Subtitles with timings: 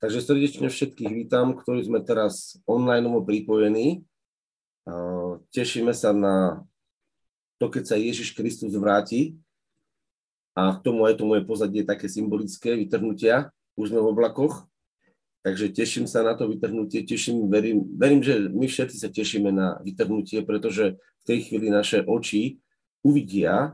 [0.00, 4.00] Takže srdečne všetkých vítam, ktorí sme teraz online pripojení.
[5.52, 6.64] Tešíme sa na
[7.60, 9.36] to, keď sa Ježiš Kristus vráti.
[10.56, 13.52] A k tomu aj to moje pozadie také symbolické vytrhnutia.
[13.76, 14.64] Už sme v oblakoch.
[15.44, 19.80] Takže teším sa na to vytrhnutie, teším, verím, verím, že my všetci sa tešíme na
[19.80, 22.60] vytrhnutie, pretože v tej chvíli naše oči
[23.00, 23.72] uvidia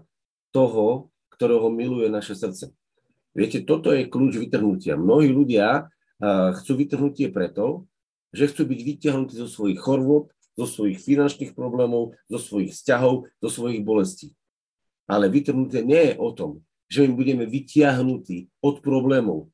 [0.55, 2.71] toho, ktorého miluje naše srdce.
[3.35, 4.95] Viete, toto je kľúč vytrhnutia.
[4.95, 5.91] Mnohí ľudia
[6.23, 7.85] chcú vytrhnutie preto,
[8.33, 13.49] že chcú byť vyťahnutí zo svojich chorôb, zo svojich finančných problémov, zo svojich vzťahov, zo
[13.53, 14.33] svojich bolestí.
[15.05, 19.53] Ale vytrhnutie nie je o tom, že my budeme vytiahnutí od problémov.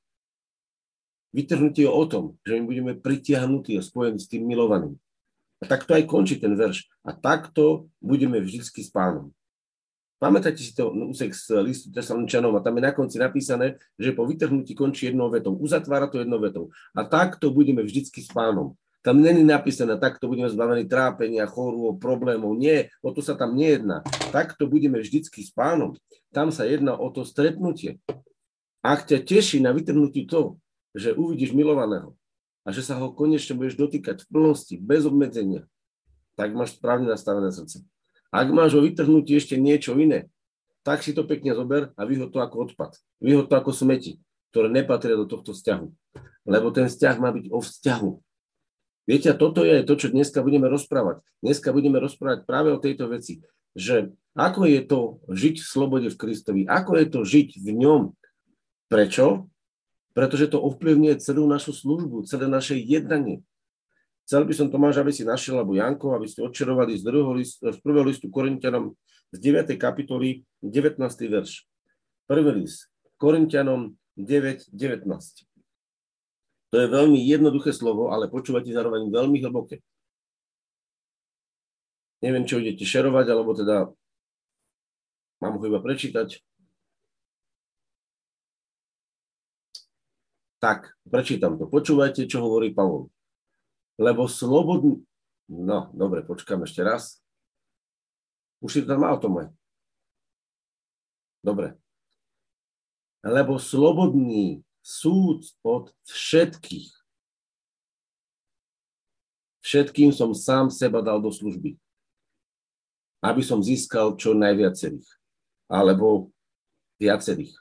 [1.32, 5.00] Vytrhnutie je o tom, že my budeme pritiahnutí a spojení s tým milovaným.
[5.62, 6.90] A takto aj končí ten verš.
[7.06, 9.32] A takto budeme vždy s pánom.
[10.22, 14.22] Pamätáte si to úsek z listu Tesaloničanov a tam je na konci napísané, že po
[14.22, 15.50] vytrhnutí končí jednou vetou.
[15.58, 16.70] Uzatvára to jednou vetou.
[16.94, 18.78] A takto budeme vždycky s pánom.
[19.02, 22.54] Tam není napísané, takto budeme zbavení trápenia, chorôb, problémov.
[22.54, 24.06] Nie, o to sa tam nejedná.
[24.30, 25.98] Takto budeme vždycky s pánom.
[26.30, 27.98] Tam sa jedná o to stretnutie.
[28.78, 30.54] Ak ťa teší na vytrhnutí to,
[30.94, 32.14] že uvidíš milovaného
[32.62, 35.66] a že sa ho konečne budeš dotýkať v plnosti, bez obmedzenia,
[36.38, 37.82] tak máš správne nastavené srdce.
[38.32, 40.32] Ak máš o vytrhnutí ešte niečo iné,
[40.82, 42.96] tak si to pekne zober a vyhod to ako odpad.
[43.20, 44.18] Vyhod to ako smeti,
[44.50, 45.86] ktoré nepatria do tohto vzťahu.
[46.48, 48.10] Lebo ten vzťah má byť o vzťahu.
[49.04, 51.20] Viete, toto je to, čo dneska budeme rozprávať.
[51.44, 53.44] Dneska budeme rozprávať práve o tejto veci,
[53.76, 58.02] že ako je to žiť v slobode v Kristovi, ako je to žiť v ňom.
[58.88, 59.52] Prečo?
[60.16, 63.44] Pretože to ovplyvňuje celú našu službu, celé naše jednanie.
[64.22, 67.02] Chcel by som Tomáš, aby si našiel, alebo Janko, aby ste odčerovali z,
[67.34, 68.94] list, z prvého listu Korintianom
[69.32, 69.74] z 9.
[69.80, 71.02] kapitoly 19.
[71.26, 71.66] verš.
[72.28, 75.08] Prvý list Korintianom 9, 19.
[76.72, 79.84] To je veľmi jednoduché slovo, ale počúvate zároveň veľmi hlboké.
[82.22, 83.90] Neviem, čo idete šerovať, alebo teda
[85.42, 86.38] mám ho iba prečítať.
[90.62, 91.66] Tak, prečítam to.
[91.66, 93.10] Počúvajte, čo hovorí Pavol
[94.02, 95.06] lebo slobodný...
[95.46, 97.22] No, dobre, počkám ešte raz.
[98.58, 99.54] Už si to tam mal, Tome.
[101.38, 101.78] Dobre.
[103.22, 106.90] Lebo slobodný súd od všetkých.
[109.62, 111.78] Všetkým som sám seba dal do služby.
[113.22, 115.06] Aby som získal čo najviacerých.
[115.70, 116.34] Alebo
[116.98, 117.54] viacerých.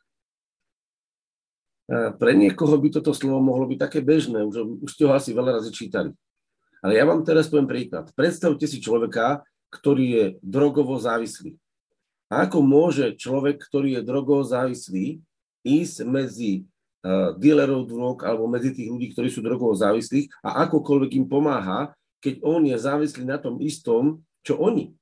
[1.91, 5.59] Pre niekoho by toto slovo mohlo byť také bežné, už, už ste ho asi veľa
[5.59, 6.15] razy čítali.
[6.81, 8.09] Ale ja vám teraz poviem príklad.
[8.17, 11.55] Predstavte si človeka, ktorý je drogovo závislý.
[12.27, 15.21] A ako môže človek, ktorý je drogovo závislý,
[15.61, 16.65] ísť medzi
[17.05, 21.93] uh, dealerov drog alebo medzi tých ľudí, ktorí sú drogovo závislí a akokoľvek im pomáha,
[22.17, 24.93] keď on je závislý na tom istom, čo oni.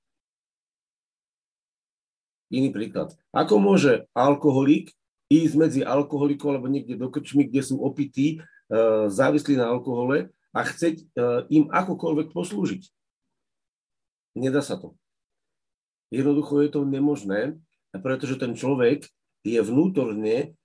[2.50, 3.14] Iný príklad.
[3.32, 4.92] Ako môže alkoholik
[5.30, 10.66] ísť medzi alkoholikou alebo niekde do krčmy, kde sú opití, uh, závislí na alkohole a
[10.66, 12.84] chceť uh, im akokoľvek poslúžiť.
[14.38, 14.98] Nedá sa to.
[16.10, 17.58] Jednoducho je to nemožné,
[18.02, 19.06] pretože ten človek
[19.46, 20.58] je vnútorne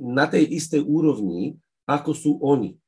[0.00, 2.78] na tej istej úrovni, ako sú oni.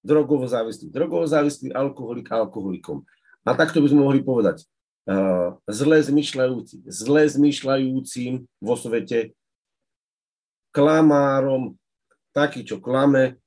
[0.00, 0.88] Drogovo závislí.
[0.88, 3.02] Drogovo závislí alkoholik alkoholikom.
[3.42, 4.64] A takto by sme mohli povedať.
[5.06, 9.38] Uh, zle zmyšľajúci, zle zmyšľajúcim vo svete
[10.74, 11.78] klamárom,
[12.34, 13.38] taký, čo klame,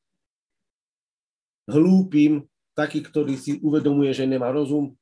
[1.70, 4.98] hlúpým, taký, ktorý si uvedomuje, že nemá rozum.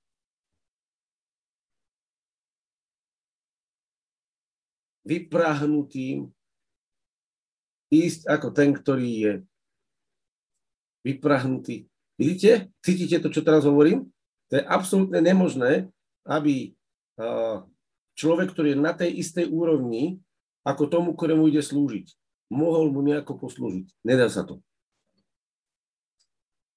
[5.08, 6.28] Vyprahnutým,
[7.88, 9.34] ísť ako ten, ktorý je
[11.08, 11.88] vyprahnutý.
[12.20, 12.68] Vidíte?
[12.84, 14.12] Cítite to, čo teraz hovorím?
[14.52, 15.88] To je absolútne nemožné,
[16.28, 16.76] aby
[18.20, 20.20] človek, ktorý je na tej istej úrovni,
[20.68, 22.12] ako tomu, ktorému ide slúžiť.
[22.52, 23.88] Mohol mu nejako poslúžiť.
[24.04, 24.60] Nedá sa to.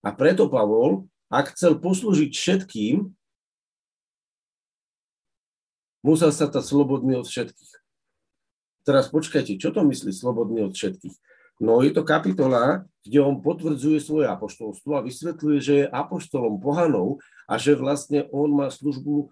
[0.00, 3.08] A preto Pavol, ak chcel poslúžiť všetkým,
[6.00, 7.72] musel sa stať slobodný od všetkých.
[8.88, 11.16] Teraz počkajte, čo to myslí slobodný od všetkých?
[11.60, 17.20] No je to kapitola, kde on potvrdzuje svoje apoštolstvo a vysvetľuje, že je apoštolom pohanov
[17.44, 19.26] a že vlastne on má službu e,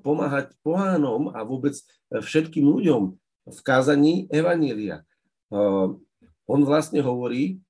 [0.00, 1.76] pomáhať pohanom a vôbec
[2.08, 3.12] všetkým ľuďom
[3.46, 5.06] v kázaní Evanília.
[5.46, 5.94] Uh,
[6.50, 7.62] on vlastne hovorí,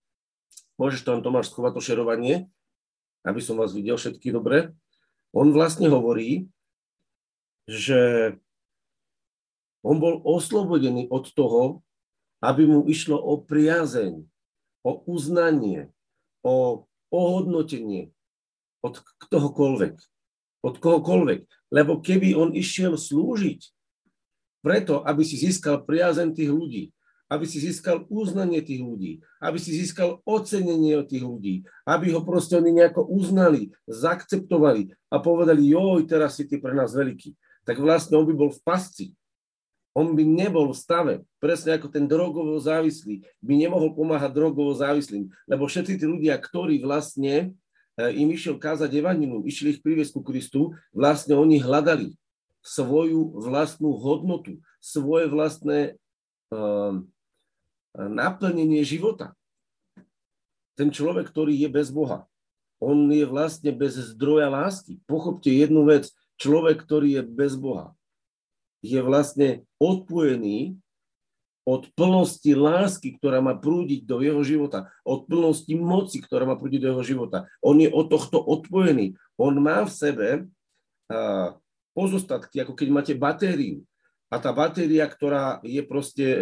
[0.77, 2.49] môžeš tam Tomáš schovať to šerovanie,
[3.27, 4.73] aby som vás videl všetky dobre.
[5.35, 6.49] On vlastne hovorí,
[7.67, 8.33] že
[9.83, 11.83] on bol oslobodený od toho,
[12.41, 14.23] aby mu išlo o priazeň,
[14.87, 15.91] o uznanie,
[16.47, 18.15] o ohodnotenie
[18.87, 19.95] od ktohokoľvek.
[20.63, 21.41] Od kohokoľvek.
[21.75, 23.61] Lebo keby on išiel slúžiť
[24.63, 26.91] preto, aby si získal priazen tých ľudí,
[27.27, 29.13] aby si získal uznanie tých ľudí,
[29.43, 35.17] aby si získal ocenenie od tých ľudí, aby ho proste oni nejako uznali, zaakceptovali a
[35.19, 37.35] povedali, joj, teraz si ty pre nás veľký.
[37.67, 39.07] Tak vlastne on by bol v pasci.
[39.97, 45.33] On by nebol v stave, presne ako ten drogovo závislý, by nemohol pomáhať drogovo závislým,
[45.49, 47.57] lebo všetci tí ľudia, ktorí vlastne
[47.97, 52.15] eh, im išiel kázať evaninu, išli ich priviesť ku Kristu, vlastne oni hľadali
[52.67, 55.95] svoju vlastnú hodnotu, svoje vlastné
[56.51, 57.07] um,
[57.97, 59.33] naplnenie života.
[60.77, 62.29] Ten človek, ktorý je bez Boha,
[62.77, 65.01] on je vlastne bez zdroja lásky.
[65.09, 67.97] Pochopte jednu vec, človek, ktorý je bez Boha,
[68.85, 70.77] je vlastne odpojený
[71.67, 76.79] od plnosti lásky, ktorá má prúdiť do jeho života, od plnosti moci, ktorá má prúdiť
[76.79, 77.51] do jeho života.
[77.59, 79.19] On je od tohto odpojený.
[79.35, 80.29] On má v sebe
[81.97, 83.83] pozostatky, ako keď máte batériu.
[84.31, 86.39] A tá batéria, ktorá je proste e,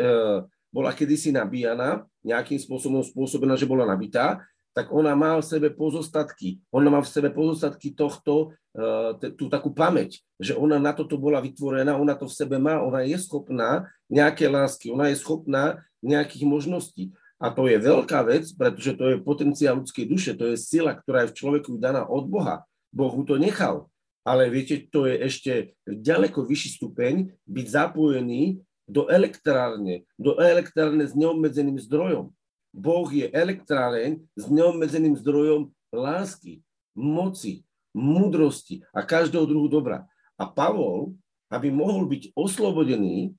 [0.75, 4.43] bola kedysi nabíjana, nejakým spôsobom spôsobená, že bola nabitá,
[4.75, 6.59] tak ona má v sebe pozostatky.
[6.75, 11.38] Ona má v sebe pozostatky tohto, e, tú takú pamäť, že ona na toto bola
[11.38, 16.43] vytvorená, ona to v sebe má, ona je schopná nejaké lásky, ona je schopná nejakých
[16.43, 17.15] možností.
[17.38, 21.23] A to je veľká vec, pretože to je potenciál ľudskej duše, to je sila, ktorá
[21.23, 22.67] je v človeku daná od Boha.
[22.91, 23.87] Boh to nechal.
[24.27, 25.53] Ale viete, to je ešte
[25.87, 32.32] ďaleko vyšší stupeň byť zapojený do elektrárne, do elektrárne s neobmedzeným zdrojom.
[32.75, 36.60] Boh je elektráreň s neobmedzeným zdrojom lásky,
[36.92, 37.62] moci,
[37.94, 40.04] múdrosti a každého druhu dobra.
[40.34, 41.14] A Pavol,
[41.46, 43.32] aby mohol byť oslobodený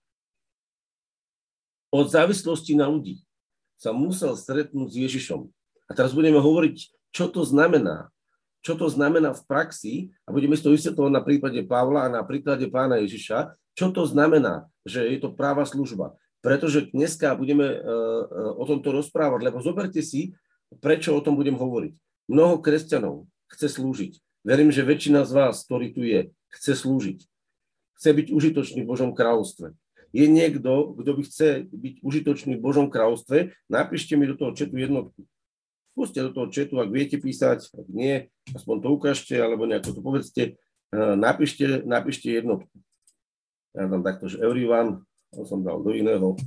[1.91, 3.19] od závislosti na ľudí,
[3.75, 5.51] sa musel stretnúť s Ježišom.
[5.85, 6.75] A teraz budeme hovoriť,
[7.11, 8.07] čo to znamená.
[8.65, 9.93] Čo to znamená v praxi
[10.25, 14.07] a budeme si to vysvetľovať na prípade Pavla a na príklade pána Ježiša, čo to
[14.07, 16.15] znamená, že je to práva služba?
[16.39, 20.37] Pretože dneska budeme uh, uh, o tomto rozprávať, lebo zoberte si,
[20.79, 21.93] prečo o tom budem hovoriť.
[22.31, 24.17] Mnoho kresťanov chce slúžiť.
[24.45, 27.19] Verím, že väčšina z vás, ktorý tu je, chce slúžiť.
[27.97, 29.73] Chce byť užitočný v Božom kráľovstve.
[30.15, 34.79] Je niekto, kto by chce byť užitočný v Božom kráľovstve, napíšte mi do toho četu
[34.79, 35.27] jednotku.
[35.91, 40.01] Skúste do toho četu, ak viete písať, ak nie, aspoň to ukážte, alebo nejako to
[40.03, 40.43] povedzte,
[40.93, 42.71] napíšte, napíšte jednotku.
[43.75, 45.03] Ja dám takto, že everyone,
[45.35, 46.39] to som dal do iného.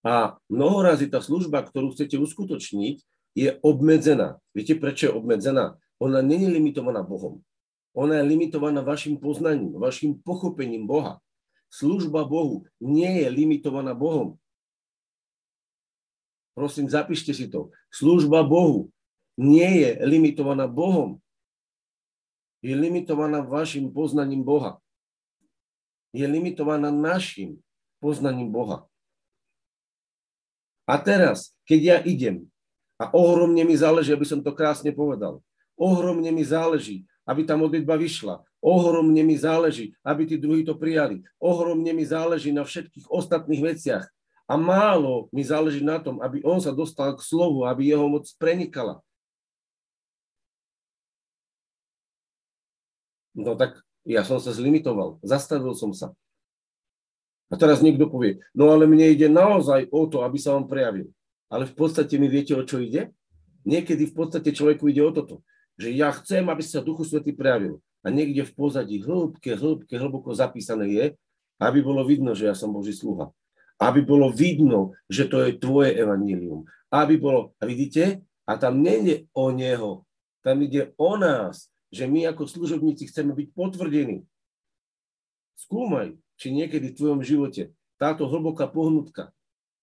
[0.00, 3.04] A mnohorazí tá služba, ktorú chcete uskutočniť,
[3.36, 4.40] je obmedzená.
[4.56, 5.76] Viete, prečo je obmedzená?
[6.00, 7.44] Ona není limitovaná Bohom.
[7.92, 11.20] Ona je limitovaná vašim poznaním, vašim pochopením Boha.
[11.68, 14.40] Služba Bohu nie je limitovaná Bohom.
[16.56, 17.68] Prosím, zapíšte si to.
[17.92, 18.88] Služba Bohu
[19.36, 21.20] nie je limitovaná Bohom
[22.62, 24.82] je limitovaná vašim poznaním Boha.
[26.10, 27.60] Je limitovaná našim
[28.02, 28.86] poznaním Boha.
[30.88, 32.48] A teraz, keď ja idem
[32.96, 35.44] a ohromne mi záleží, aby som to krásne povedal,
[35.76, 41.20] ohromne mi záleží, aby tá modlitba vyšla, ohromne mi záleží, aby tí druhí to prijali,
[41.36, 44.08] ohromne mi záleží na všetkých ostatných veciach.
[44.48, 48.24] A málo mi záleží na tom, aby on sa dostal k slovu, aby jeho moc
[48.40, 49.04] prenikala,
[53.38, 56.10] No tak ja som sa zlimitoval, zastavil som sa.
[57.48, 61.08] A teraz niekto povie, no ale mne ide naozaj o to, aby sa vám prejavil.
[61.48, 63.14] Ale v podstate mi viete, o čo ide?
[63.64, 65.40] Niekedy v podstate človeku ide o toto,
[65.80, 67.80] že ja chcem, aby sa Duchu Svetý prejavil.
[68.04, 71.06] A niekde v pozadí hĺbke, hĺbke, hlboko zapísané je,
[71.58, 73.32] aby bolo vidno, že ja som Boží sluha.
[73.80, 76.68] Aby bolo vidno, že to je tvoje evanílium.
[76.90, 80.04] Aby bolo, a vidíte, a tam nejde o neho,
[80.40, 84.24] tam ide o nás, že my ako služobníci chceme byť potvrdení.
[85.58, 89.34] Skúmaj, či niekedy v tvojom živote táto hlboká pohnutka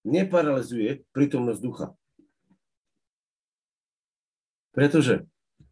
[0.08, 1.88] neparalizuje prítomnosť ducha.
[4.72, 5.28] Pretože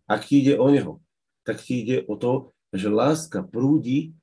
[0.10, 1.00] ak ti ide o neho,
[1.48, 4.16] tak ti ide o to, že láska prúdi,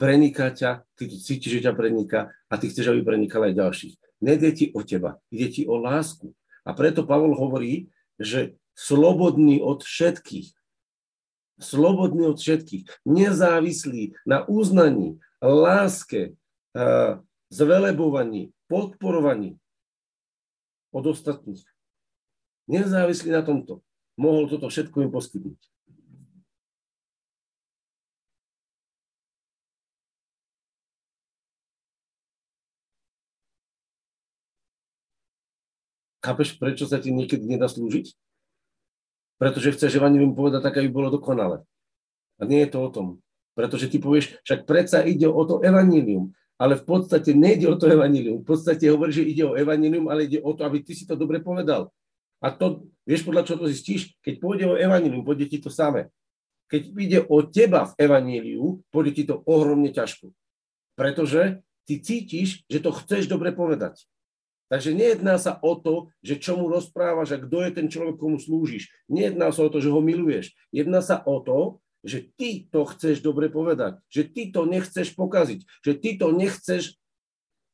[0.00, 3.94] preniká ťa, ty cítiš, že ťa preniká a ty chceš, aby prenikala aj ďalších.
[4.24, 6.32] Nede ti o teba, ide ti o lásku.
[6.64, 10.59] A preto Pavol hovorí, že slobodný od všetkých,
[11.60, 16.34] slobodný od všetkých, nezávislý na uznaní, láske,
[17.52, 19.60] zvelebovaní, podporovaní
[20.90, 21.62] od ostatných.
[22.66, 23.82] Nezávislý na tomto.
[24.18, 25.60] Mohol toto všetko im poskytnúť.
[36.20, 38.12] Chápeš, prečo sa ti niekedy nedá slúžiť?
[39.40, 41.64] Pretože chceš evanilium povedať tak, aby bolo dokonale.
[42.36, 43.06] A nie je to o tom.
[43.56, 46.28] Pretože ty povieš, však predsa ide o to evanilium,
[46.60, 48.44] ale v podstate nejde o to evanilium.
[48.44, 51.16] V podstate hovorí, že ide o evanilium, ale ide o to, aby ty si to
[51.16, 51.88] dobre povedal.
[52.44, 54.12] A to, vieš, podľa čo to zistíš?
[54.20, 56.12] Keď pôjde o evanilium, pôjde ti to samé.
[56.68, 60.36] Keď ide o teba v evaníliu, pôjde ti to ohromne ťažko.
[61.00, 64.04] Pretože ty cítiš, že to chceš dobre povedať.
[64.70, 68.38] Takže nejedná sa o to, že čo mu rozprávaš a kto je ten človek, komu
[68.38, 68.86] slúžiš.
[69.10, 70.54] Nejedná sa o to, že ho miluješ.
[70.70, 73.98] Jedná sa o to, že ty to chceš dobre povedať.
[74.06, 75.66] Že ty to nechceš pokaziť.
[75.82, 76.82] Že ty to nechceš...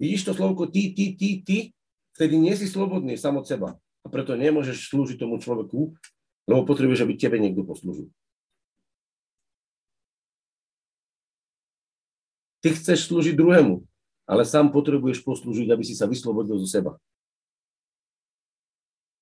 [0.01, 1.77] Vidíš to slovko ty, ty, ty, ty?
[2.17, 3.77] Vtedy nie si slobodný sam od seba.
[4.01, 5.93] A preto nemôžeš slúžiť tomu človeku,
[6.49, 8.09] lebo potrebuješ, aby tebe niekto poslúžil.
[12.65, 13.86] Ty chceš slúžiť druhému,
[14.27, 16.99] ale sám potrebuješ poslúžiť, aby si sa vyslobodil zo seba.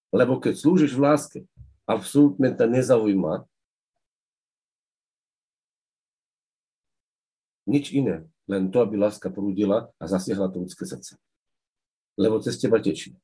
[0.09, 1.41] Lebo keď slúžiš v láske,
[1.85, 3.45] absolútne to nezaujíma
[7.69, 11.17] nič iné, len to, aby láska prúdila a zasiahla to ľudské srdce.
[12.17, 13.17] Lebo cez teba tečí.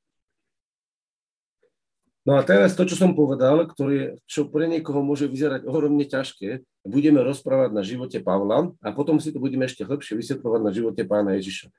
[2.30, 6.62] No a teraz to, čo som povedal, ktoré, čo pre niekoho môže vyzerať ohromne ťažké,
[6.87, 11.02] budeme rozprávať na živote Pavla a potom si to budeme ešte lepšie vysvetľovať na živote
[11.10, 11.75] pána Ježiša.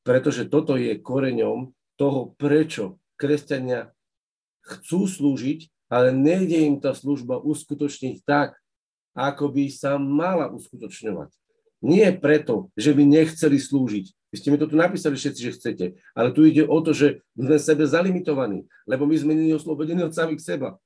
[0.00, 3.92] Pretože toto je koreňom toho, prečo kresťania
[4.64, 8.56] chcú slúžiť, ale nejde im tá služba uskutočniť tak,
[9.12, 11.28] ako by sa mala uskutočňovať.
[11.80, 14.06] Nie preto, že by nechceli slúžiť.
[14.30, 15.86] Vy ste mi to tu napísali všetci, že chcete.
[16.14, 20.14] Ale tu ide o to, že sme sebe zalimitovaní, lebo my sme není oslobodení od
[20.14, 20.78] samých seba.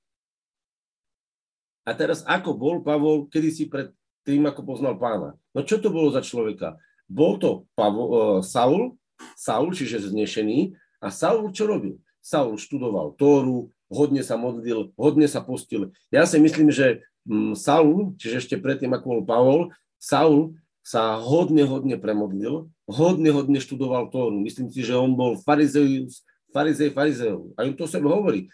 [1.84, 3.92] A teraz ako bol Pavol kedysi pred
[4.24, 5.36] tým, ako poznal pána?
[5.52, 6.80] No čo to bolo za človeka?
[7.04, 8.96] Bol to Pavol, uh, Saul,
[9.36, 10.72] Saul, čiže znešený.
[11.04, 12.00] A Saul čo robil?
[12.24, 15.92] Saul študoval Tóru, hodne sa modlil, hodne sa postil.
[16.08, 19.60] Ja si myslím, že um, Saul, čiže ešte predtým, ako bol Pavol,
[20.00, 24.36] Saul sa hodne, hodne premodlil, hodne, hodne študoval Tóru.
[24.44, 26.20] Myslím si, že on bol farizeus,
[26.52, 27.56] farizej farizeov.
[27.56, 28.52] A to sem hovorí.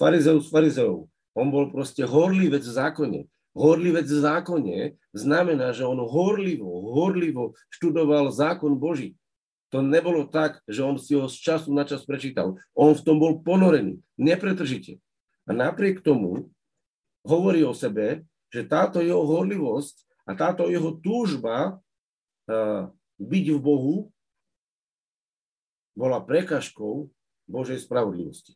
[0.00, 1.12] Farizeus farizeov.
[1.36, 3.20] On bol proste horlivec v zákone.
[3.52, 4.78] Horlivec v zákone
[5.12, 9.14] znamená, že on horlivo, horlivo študoval zákon Boží.
[9.68, 12.56] To nebolo tak, že on si ho z času na čas prečítal.
[12.72, 14.96] On v tom bol ponorený, nepretržite.
[15.44, 16.48] A napriek tomu
[17.20, 21.80] hovorí o sebe, že táto jeho horlivosť a táto jeho túžba
[22.44, 23.96] uh, byť v Bohu
[25.96, 27.08] bola prekažkou
[27.48, 28.54] Božej spravodlivosti.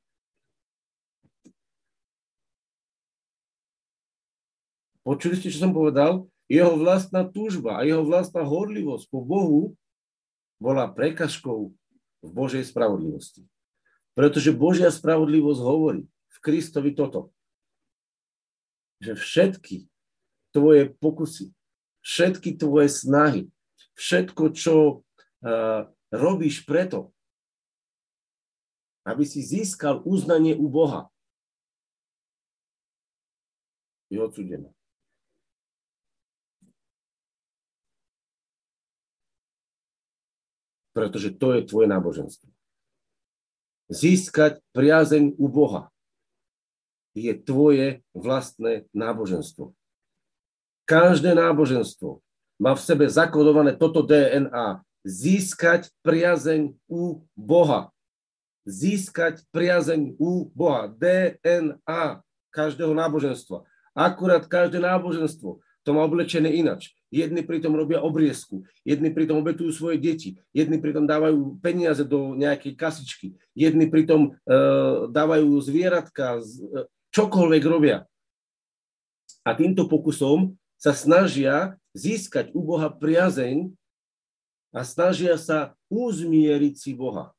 [5.03, 6.31] Počuli ste, čo som povedal?
[6.47, 9.63] Jeho vlastná túžba a jeho vlastná horlivosť po Bohu
[10.63, 11.75] bola prekažkou
[12.23, 13.43] v Božej spravodlivosti.
[14.15, 17.35] Pretože Božia spravodlivosť hovorí v Kristovi toto,
[19.03, 19.91] že všetky
[20.55, 21.51] tvoje pokusy,
[22.03, 23.43] všetky tvoje snahy,
[23.95, 27.15] všetko, čo uh, robíš preto,
[29.03, 31.11] aby si získal uznanie u Boha,
[34.13, 34.71] je odsudené.
[40.93, 42.53] Pretože to je tvoje náboženstvo.
[43.89, 45.89] Získať priazeň u Boha
[47.17, 49.73] je tvoje vlastné náboženstvo.
[50.87, 52.19] Každé náboženstvo
[52.59, 54.83] má v sebe zakodované toto DNA.
[55.03, 57.91] Získať priazeň u Boha.
[58.63, 60.87] Získať priazeň u Boha.
[60.87, 62.23] DNA
[62.55, 63.67] každého náboženstva.
[63.93, 66.95] Akurát každé náboženstvo to má oblečené inač.
[67.13, 72.73] Jedni pritom robia obriezku, jedni pritom obetujú svoje deti, jedni pritom dávajú peniaze do nejakej
[72.73, 74.57] kasičky, jedni pritom e,
[75.13, 76.43] dávajú zvieratka, e,
[77.13, 78.09] čokoľvek robia.
[79.45, 83.71] A týmto pokusom sa snažia získať u Boha priazeň
[84.75, 87.31] a snažia sa uzmieriť si Boha.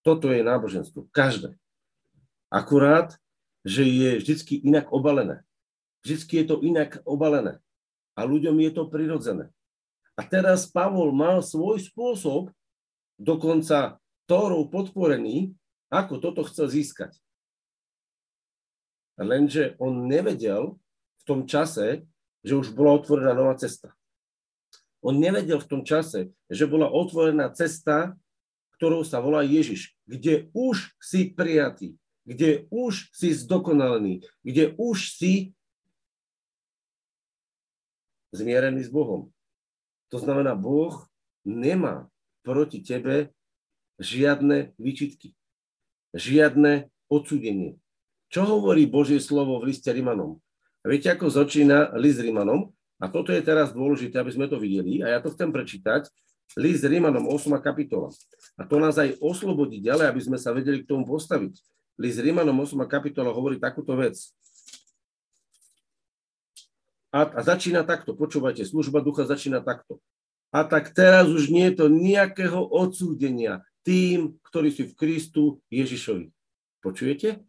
[0.00, 1.12] Toto je náboženstvo.
[1.12, 1.52] Každé.
[2.48, 3.20] Akurát,
[3.60, 5.44] že je vždy inak obalené.
[6.00, 7.60] Vždy je to inak obalené.
[8.16, 9.52] A ľuďom je to prirodzené.
[10.16, 12.48] A teraz Pavol mal svoj spôsob,
[13.20, 15.52] dokonca Tórou podporený,
[15.92, 17.12] ako toto chcel získať.
[19.20, 20.80] Lenže on nevedel,
[21.24, 22.04] v tom čase,
[22.44, 23.96] že už bola otvorená nová cesta.
[25.00, 28.12] On nevedel v tom čase, že bola otvorená cesta,
[28.76, 31.96] ktorou sa volá Ježiš, kde už si prijatý,
[32.28, 35.56] kde už si zdokonalený, kde už si
[38.36, 39.32] zmierený s Bohom.
[40.12, 41.08] To znamená, Boh
[41.48, 42.12] nemá
[42.44, 43.32] proti tebe
[43.96, 45.32] žiadne výčitky.
[46.14, 47.80] žiadne odsúdenie.
[48.30, 50.43] Čo hovorí Božie slovo v liste Rimanom?
[50.84, 52.68] Viete, ako začína list Rimanom?
[53.00, 55.00] A toto je teraz dôležité, aby sme to videli.
[55.00, 56.12] A ja to chcem prečítať.
[56.60, 57.56] List Rimanom 8.
[57.64, 58.12] kapitola.
[58.60, 61.56] A to nás aj oslobodí ďalej, aby sme sa vedeli k tomu postaviť.
[61.96, 62.76] List Rimanom 8.
[62.84, 64.28] kapitola hovorí takúto vec.
[67.14, 70.02] A, a začína takto, počúvajte, služba ducha začína takto.
[70.52, 76.28] A tak teraz už nie je to nejakého odsúdenia tým, ktorí sú v Kristu Ježišovi.
[76.84, 77.40] Počujete?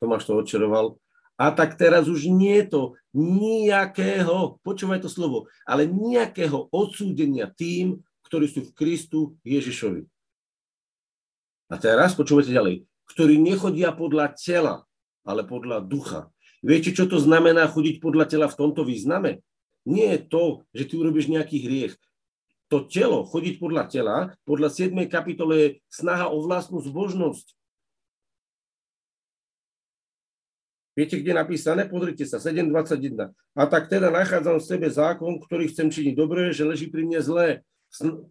[0.00, 1.00] Tomáš to odčeroval.
[1.36, 8.00] A tak teraz už nie je to nejakého, počúvaj to slovo, ale nejakého odsúdenia tým,
[8.24, 10.08] ktorí sú v Kristu Ježišovi.
[11.68, 14.88] A teraz počúvajte ďalej, ktorí nechodia podľa tela,
[15.28, 16.32] ale podľa ducha.
[16.64, 19.44] Viete, čo to znamená chodiť podľa tela v tomto význame?
[19.86, 21.94] Nie je to, že ty urobíš nejaký hriech.
[22.74, 24.90] To telo, chodiť podľa tela, podľa 7.
[25.06, 27.54] kapitole je snaha o vlastnú zbožnosť.
[30.96, 31.84] Viete, kde je napísané?
[31.84, 33.36] Pozrite sa, 7.21.
[33.52, 37.20] A tak teda nachádzam v sebe zákon, ktorý chcem činiť dobre, že leží pri mne
[37.20, 37.48] zlé.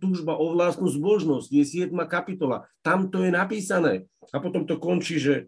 [0.02, 1.94] Túžba o vlastnú zbožnosť je 7.
[2.10, 2.66] kapitola.
[2.82, 4.10] Tam to je napísané.
[4.34, 5.48] A potom to končí, že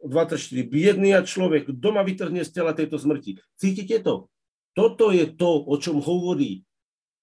[0.00, 0.64] 24.
[0.64, 3.36] Biedný a človek, doma vytrhne z tela tejto smrti.
[3.60, 4.32] Cítite to?
[4.72, 6.64] Toto je to, o čom hovorí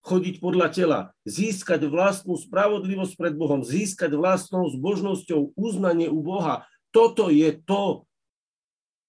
[0.08, 6.64] chodiť podľa tela, získať vlastnú spravodlivosť pred Bohom, získať vlastnou zbožnosťou uznanie u Boha.
[6.96, 8.07] Toto je to,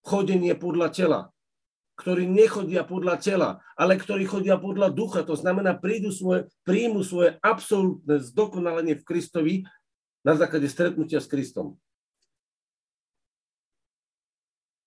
[0.05, 1.21] chodenie podľa tela,
[1.99, 5.27] ktorí nechodia podľa tela, ale ktorí chodia podľa ducha.
[5.27, 9.55] To znamená, prídu svoje, príjmu svoje absolútne zdokonalenie v Kristovi
[10.23, 11.75] na základe stretnutia s Kristom.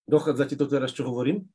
[0.07, 1.47] Dochádza ti to teraz, čo hovorím?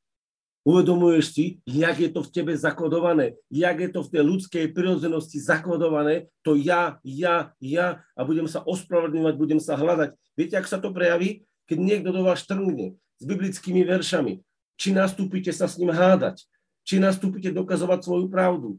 [0.67, 5.39] Uvedomuješ si, jak je to v tebe zakodované, jak je to v tej ľudskej prirodzenosti
[5.39, 10.19] zakodované, to ja, ja, ja a budem sa ospravedlňovať, budem sa hľadať.
[10.35, 11.47] Viete, ak sa to prejaví?
[11.71, 14.41] Keď niekto do vás trngne, s biblickými veršami.
[14.77, 16.45] Či nastúpite sa s ním hádať,
[16.85, 18.77] či nastúpite dokazovať svoju pravdu.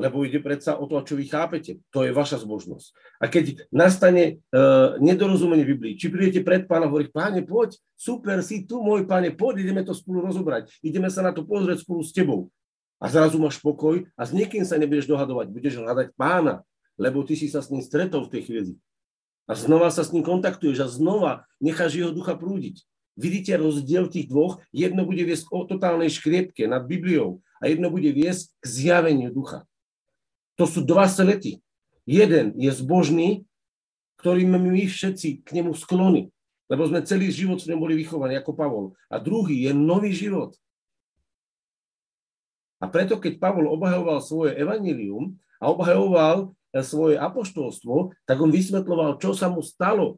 [0.00, 1.82] Lebo ide predsa o to, čo vy chápete.
[1.92, 3.20] To je vaša zbožnosť.
[3.20, 8.40] A keď nastane uh, nedorozumenie Biblii, či prídete pred pána a hovorí, páne, poď, super,
[8.40, 10.72] si tu, môj páne, poď, ideme to spolu rozobrať.
[10.80, 12.48] Ideme sa na to pozrieť spolu s tebou.
[12.96, 15.52] A zrazu máš pokoj a s niekým sa nebudeš dohadovať.
[15.52, 16.64] Budeš hľadať pána,
[16.96, 18.72] lebo ty si sa s ním stretol v tej chvíli.
[19.48, 22.84] A znova sa s ním kontaktuješ a znova necháš jeho ducha prúdiť.
[23.20, 24.64] Vidíte rozdiel tých dvoch?
[24.72, 29.68] Jedno bude viesť o totálnej škriepke nad Bibliou a jedno bude viesť k zjaveniu ducha.
[30.56, 31.60] To sú dva slety.
[32.08, 33.44] Jeden je zbožný,
[34.24, 36.32] ktorý my všetci k nemu sklony,
[36.72, 38.86] lebo sme celý život s ním boli vychovaní ako Pavol.
[39.12, 40.56] A druhý je nový život.
[42.80, 49.36] A preto, keď Pavol obhajoval svoje evanílium a obhajoval svoje apoštolstvo, tak on vysvetloval, čo
[49.36, 50.16] sa mu stalo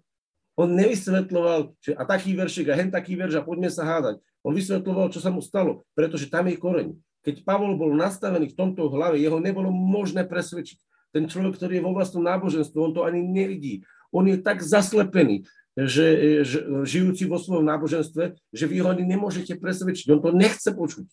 [0.52, 4.20] on nevysvetloval, že a taký veršik a hen taký verš a poďme sa hádať.
[4.44, 6.88] On vysvetloval, čo sa mu stalo, pretože tam je koreň.
[7.22, 10.76] Keď Pavol bol nastavený v tomto hlave, jeho nebolo možné presvedčiť.
[11.14, 13.86] Ten človek, ktorý je vo vlastnom náboženstve, on to ani nevidí.
[14.10, 19.56] On je tak zaslepený, že, že žijúci vo svojom náboženstve, že vy ho ani nemôžete
[19.56, 20.10] presvedčiť.
[20.12, 21.06] On to nechce počuť.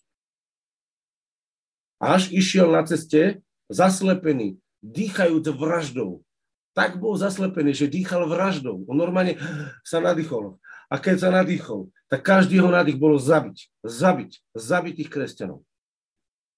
[2.00, 6.24] Až išiel na ceste zaslepený, dýchajúc vraždou,
[6.72, 8.86] tak bol zaslepený, že dýchal vraždou.
[8.86, 9.36] On normálne
[9.82, 10.56] sa nadýchol.
[10.90, 13.70] A keď sa nadýchol, tak každý jeho nádych bolo zabiť.
[13.82, 14.42] Zabiť.
[14.54, 15.62] Zabiť tých kresťanov.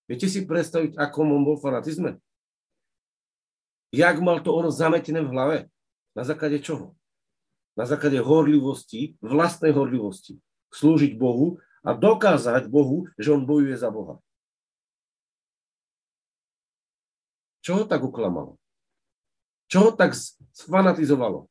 [0.09, 2.21] Viete si predstaviť, ako on bol fanatizme?
[3.93, 5.59] Jak mal to ono zametené v hlave?
[6.17, 6.97] Na základe čoho?
[7.77, 10.41] Na základe horlivosti, vlastnej horlivosti.
[10.73, 14.21] Slúžiť Bohu a dokázať Bohu, že on bojuje za Boha.
[17.61, 18.62] Čo ho tak uklamalo?
[19.73, 20.13] Čo ho tak
[20.53, 21.49] sfanatizovalo?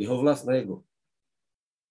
[0.00, 0.88] Jeho vlastné ego.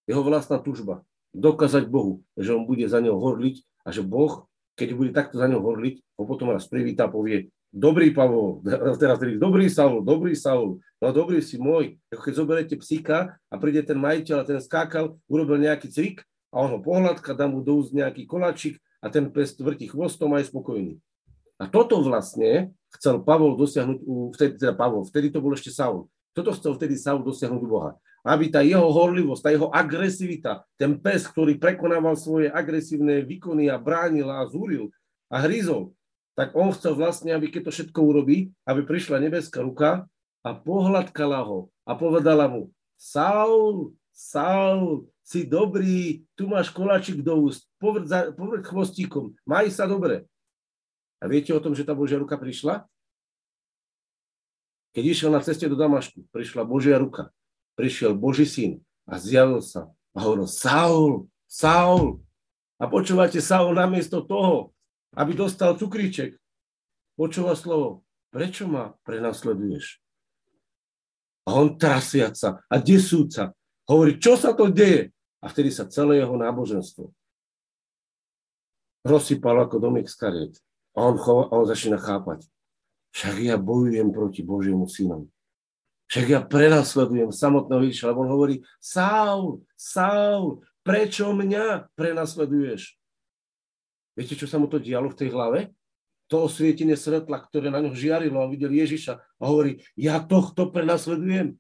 [0.10, 1.06] Jeho vlastná tužba.
[1.38, 5.46] Dokázať Bohu, že on bude za neho horliť a že Boh, keď bude takto za
[5.46, 8.66] neho horliť, ho potom raz privítá a povie, dobrý Pavol,
[9.02, 12.02] teraz tedy, dobrý Saul, dobrý Saul, no dobrý si môj.
[12.10, 16.66] Ako keď zoberiete psíka a príde ten majiteľ a ten skákal, urobil nejaký cvik a
[16.66, 20.42] on ho pohľadka, dá mu do úst nejaký koláčik a ten pes vrti chvostom a
[20.42, 20.98] je spokojný.
[21.62, 26.10] A toto vlastne chcel Pavol dosiahnuť, u, vtedy, teda Pavol, vtedy to bol ešte Saul.
[26.34, 27.92] Toto chcel vtedy Saul dosiahnuť u Boha.
[28.24, 33.80] Aby tá jeho horlivosť, tá jeho agresivita, ten pes, ktorý prekonával svoje agresívne výkony a
[33.80, 34.92] bránil a zúril
[35.32, 35.96] a hryzol,
[36.36, 40.08] tak on chcel vlastne, aby keď to všetko urobí, aby prišla nebeská ruka
[40.40, 47.70] a pohľadkala ho a povedala mu, Saul, Saul, si dobrý, tu máš koláčik do úst,
[47.78, 50.26] povrť, povrť chvostíkom, maj sa dobre.
[51.20, 52.88] A viete o tom, že tá Božia ruka prišla?
[54.96, 57.30] Keď išiel na ceste do Damašku, prišla Božia ruka,
[57.76, 62.24] prišiel Boží syn a zjavil sa a hovoril, Saul, Saul.
[62.80, 64.74] A počúvate, Saul namiesto toho,
[65.14, 66.40] aby dostal cukríček,
[67.14, 70.02] počúva slovo, prečo ma prenasleduješ?
[71.46, 73.54] A on trasiaca a desúca
[73.90, 75.14] hovorí, čo sa to deje?
[75.40, 77.14] A vtedy sa celé jeho náboženstvo
[79.04, 80.54] rozsypalo ako domek z kariet.
[80.98, 82.50] A on, cho, a on začína chápať.
[83.14, 85.26] Však ja bojujem proti Božiemu synom.
[86.10, 92.98] Však ja prenasledujem samotného Ježiša, lebo on hovorí, Saul, Saul, prečo mňa prenasleduješ?
[94.18, 95.60] Viete, čo sa mu to dialo v tej hlave?
[96.30, 101.58] To osvietenie svetla, ktoré na ňo žiarilo a videl Ježiša a hovorí, ja tohto prenasledujem,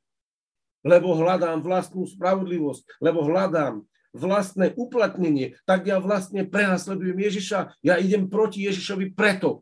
[0.85, 7.77] lebo hľadám vlastnú spravodlivosť, lebo hľadám vlastné uplatnenie, tak ja vlastne prenasledujem Ježiša.
[7.85, 9.61] Ja idem proti Ježišovi preto,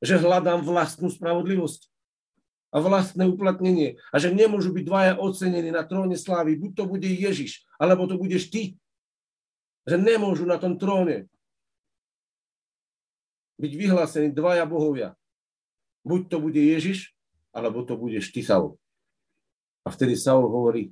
[0.00, 1.88] že hľadám vlastnú spravodlivosť
[2.74, 4.02] a vlastné uplatnenie.
[4.10, 6.58] A že nemôžu byť dvaja ocenení na tróne slávy.
[6.58, 8.74] Buď to bude Ježiš, alebo to budeš ty.
[9.84, 11.28] Že nemôžu na tom tróne
[13.60, 15.14] byť vyhlásení dvaja bohovia.
[16.02, 17.14] Buď to bude Ježiš,
[17.54, 18.74] alebo to budeš ty, Saul.
[19.86, 20.90] A vtedy Saul hovorí,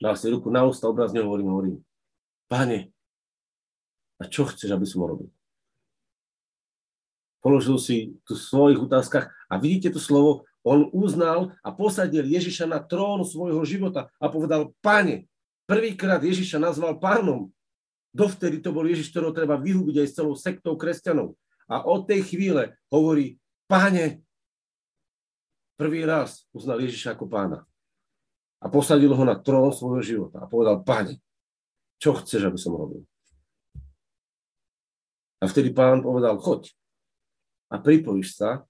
[0.00, 1.76] dal si ruku na ústa, obrazne hovorím, hovorím,
[2.48, 2.88] páne,
[4.16, 5.28] a čo chceš, aby som robil?
[7.40, 7.96] Položil si
[8.28, 13.24] tu v svojich otázkach a vidíte to slovo, on uznal a posadil Ježiša na trón
[13.24, 15.24] svojho života a povedal, pane,
[15.64, 17.48] prvýkrát Ježiša nazval pánom.
[18.12, 21.32] Dovtedy to bol Ježiš, ktorého treba vyhubiť aj s celou sektou kresťanov.
[21.64, 24.20] A od tej chvíle hovorí, páne,
[25.80, 27.69] prvý raz uznal Ježiša ako pána
[28.60, 31.16] a posadil ho na trón svojho života a povedal, pane,
[31.96, 33.02] čo chceš, aby som robil?
[35.40, 36.68] A vtedy pán povedal, choď
[37.72, 38.68] a pripojíš sa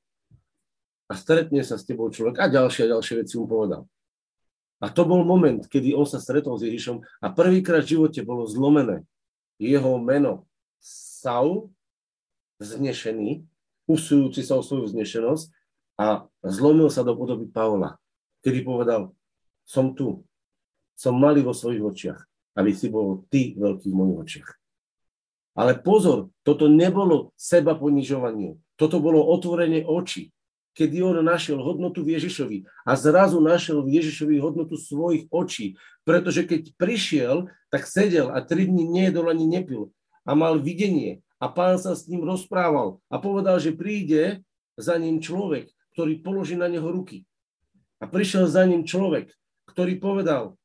[1.10, 3.82] a stretne sa s tebou človek a ďalšie a ďalšie veci mu povedal.
[4.80, 8.46] A to bol moment, kedy on sa stretol s Ježišom a prvýkrát v živote bolo
[8.46, 9.04] zlomené
[9.60, 10.48] jeho meno
[10.80, 11.68] Saul,
[12.62, 13.44] vznešený,
[13.84, 15.44] usujúci sa o svoju vznešenosť
[16.00, 18.00] a zlomil sa do podoby Pavla,
[18.40, 19.12] kedy povedal,
[19.70, 20.26] som tu.
[20.98, 22.20] Som malý vo svojich očiach,
[22.58, 24.50] aby si bol ty veľký v mojich očiach.
[25.54, 28.58] Ale pozor, toto nebolo seba ponižovanie.
[28.74, 30.34] Toto bolo otvorenie očí,
[30.74, 35.78] kedy on našiel hodnotu v Ježišovi a zrazu našiel v Ježišovi hodnotu svojich očí.
[36.02, 39.94] Pretože keď prišiel, tak sedel a tri dní nejedol ani nepil
[40.26, 44.44] a mal videnie a pán sa s ním rozprával a povedal, že príde
[44.76, 47.24] za ním človek, ktorý položí na neho ruky.
[48.00, 49.28] A prišiel za ním človek,
[49.70, 50.58] ktorý povedal,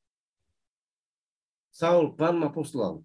[1.70, 3.04] Saul, pán ma poslal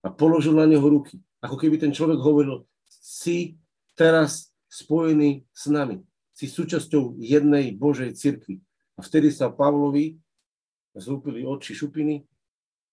[0.00, 1.20] a položil na neho ruky.
[1.44, 3.58] Ako keby ten človek hovoril, si
[3.98, 6.00] teraz spojený s nami.
[6.34, 8.62] Si súčasťou jednej Božej cirkvi.
[8.94, 10.18] A vtedy sa Pavlovi
[10.94, 12.22] zlúpili oči šupiny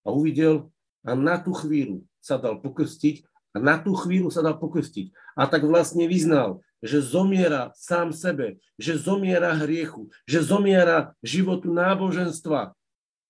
[0.01, 0.73] a uvidel
[1.05, 3.21] a na tú chvíľu sa dal pokrstiť
[3.53, 5.37] a na tú chvíľu sa dal pokrstiť.
[5.37, 12.73] A tak vlastne vyznal, že zomiera sám sebe, že zomiera hriechu, že zomiera životu náboženstva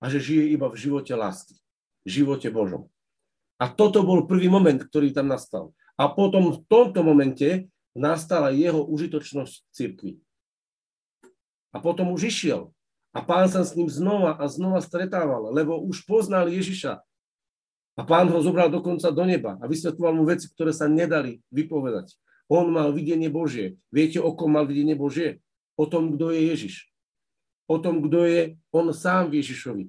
[0.01, 1.59] a že žije iba v živote lásky,
[2.07, 2.87] v živote Božom.
[3.61, 5.69] A toto bol prvý moment, ktorý tam nastal.
[5.93, 10.13] A potom v tomto momente nastala jeho užitočnosť v cirkvi.
[11.69, 12.73] A potom už išiel.
[13.11, 17.03] A pán sa s ním znova a znova stretával, lebo už poznal Ježiša.
[17.99, 22.15] A pán ho zobral dokonca do neba a vysvetloval mu veci, ktoré sa nedali vypovedať.
[22.51, 23.79] On mal videnie Božie.
[23.95, 25.39] Viete, o kom mal videnie Božie?
[25.79, 26.91] O tom, kto je Ježiš.
[27.63, 29.87] O tom, kto je on sám v Ježišovi.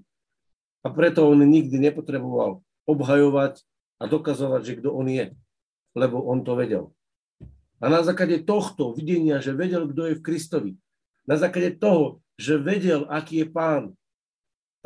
[0.87, 3.67] A preto on nikdy nepotreboval obhajovať
[3.99, 5.35] a dokazovať, že kto on je.
[5.99, 6.95] Lebo on to vedel.
[7.83, 10.73] A na základe tohto videnia, že vedel, kto je v Kristovi,
[11.27, 13.91] na základe toho, že vedel, aký je pán,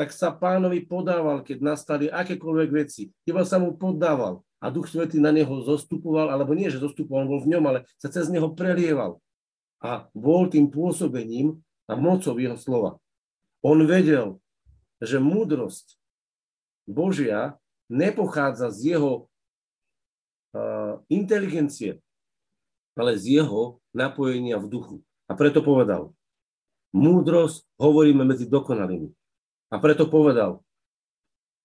[0.00, 3.12] tak sa pánovi podával, keď nastali akékoľvek veci.
[3.28, 7.30] Iba sa mu podával a Duch Svetý na neho zostupoval, alebo nie, že zostupoval, on
[7.38, 9.22] bol v ňom, ale sa cez neho prelieval.
[9.78, 12.98] A bol tým pôsobením a mocou jeho slova.
[13.62, 14.42] On vedel,
[14.98, 15.94] že múdrosť
[16.90, 17.54] Božia
[17.86, 19.30] nepochádza z jeho
[20.50, 22.02] uh, inteligencie,
[22.98, 24.96] ale z jeho napojenia v duchu.
[25.30, 26.10] A preto povedal,
[26.90, 29.14] múdrosť hovoríme medzi dokonalými.
[29.70, 30.58] A preto povedal,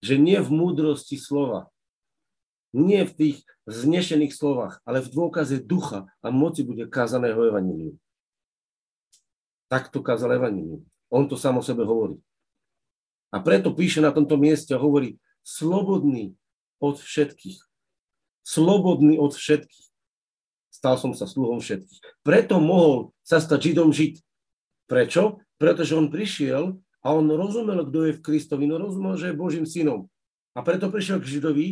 [0.06, 1.71] že nie v múdrosti slova,
[2.72, 7.96] nie v tých znešených slovách, ale v dôkaze ducha a moci bude kázaného evanílium.
[9.72, 10.84] Takto kázal evanílium.
[11.12, 12.20] On to sám o sebe hovorí.
[13.32, 15.16] A preto píše na tomto mieste a hovorí,
[15.48, 16.36] slobodný
[16.84, 17.64] od všetkých.
[18.44, 19.88] Slobodný od všetkých.
[20.72, 22.26] stal som sa sluhom všetkých.
[22.26, 24.20] Preto mohol sa stať Židom Žid.
[24.90, 25.40] Prečo?
[25.62, 29.64] Pretože on prišiel a on rozumel, kto je v Kristovi, no rozumel, že je Božím
[29.70, 30.10] synom.
[30.52, 31.68] A preto prišiel k Židovi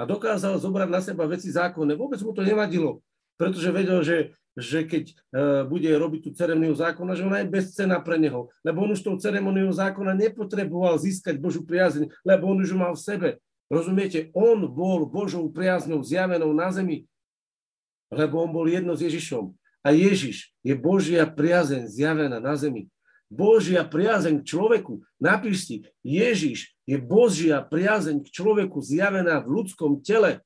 [0.00, 1.92] a dokázal zobrať na seba veci zákonné.
[1.92, 3.04] Vôbec mu to nevadilo,
[3.36, 5.14] pretože vedel, že, že keď uh,
[5.68, 9.20] bude robiť tú ceremoniu zákona, že ona je bezcená pre neho, lebo on už tou
[9.20, 13.28] ceremoniou zákona nepotreboval získať Božú priazeň, lebo on už ju mal v sebe.
[13.68, 17.04] Rozumiete, on bol Božou priaznou zjavenou na zemi,
[18.08, 19.52] lebo on bol jedno s Ježišom.
[19.84, 22.88] A Ježiš je Božia priazeň zjavená na zemi.
[23.30, 25.06] Božia priazeň k človeku.
[25.22, 30.42] Napíš si, Ježiš je Božia priazeň k človeku zjavená v ľudskom tele.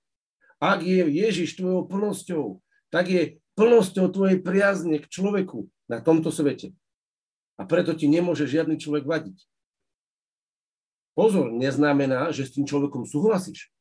[0.60, 2.60] Ak je Ježiš tvojou plnosťou,
[2.92, 6.76] tak je plnosťou tvojej priazne k človeku na tomto svete.
[7.56, 9.40] A preto ti nemôže žiadny človek vadiť.
[11.16, 13.72] Pozor, neznamená, že s tým človekom súhlasíš.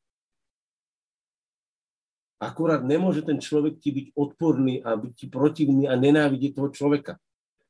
[2.40, 7.20] Akurát nemôže ten človek ti byť odporný a byť ti protivný a nenávidieť toho človeka.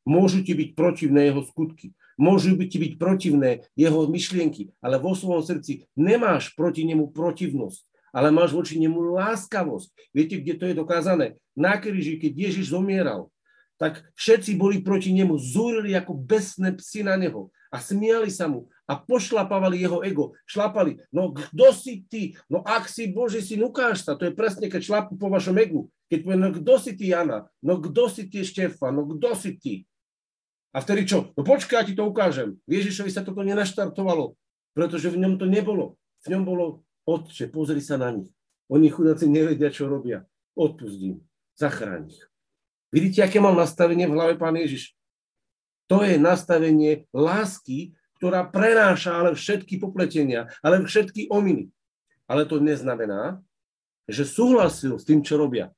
[0.04, 5.14] Môžu ti byť protivné jeho skutky, môžu by ti byť protivné jeho myšlienky, ale vo
[5.14, 7.80] svojom srdci nemáš proti nemu protivnosť,
[8.14, 9.90] ale máš voči nemu láskavosť.
[10.14, 11.34] Viete, kde to je dokázané?
[11.54, 13.30] Na kríži, keď Ježiš zomieral,
[13.74, 18.70] tak všetci boli proti nemu, zúrili ako besné psy na neho a smiali sa mu
[18.86, 20.38] a pošlapávali jeho ego.
[20.46, 22.38] Šlapali, no kto si ty?
[22.46, 24.14] No ak si Boží syn, ukáž sa.
[24.14, 25.90] To je presne, keď šlapu po vašom egu.
[26.06, 27.50] Keď povie, no kto si ty, Jana?
[27.58, 28.94] No kto si ty, Štefan?
[28.94, 29.74] No kto si ty?
[30.74, 31.30] A vtedy čo?
[31.38, 32.58] No počkaj, ja ti to ukážem.
[32.66, 34.34] Ježišovi sa toto nenaštartovalo,
[34.74, 35.94] pretože v ňom to nebolo.
[36.26, 38.34] V ňom bolo, otče, pozri sa na nich.
[38.66, 40.26] Oni chudáci nevedia, čo robia.
[40.58, 41.22] Odpustím,
[41.54, 42.20] zachráň ich.
[42.90, 44.98] Vidíte, aké mal nastavenie v hlave pán Ježiš?
[45.86, 51.70] To je nastavenie lásky, ktorá prenáša ale všetky popletenia, ale všetky ominy.
[52.24, 53.38] Ale to neznamená,
[54.08, 55.70] že súhlasil s tým, čo robia.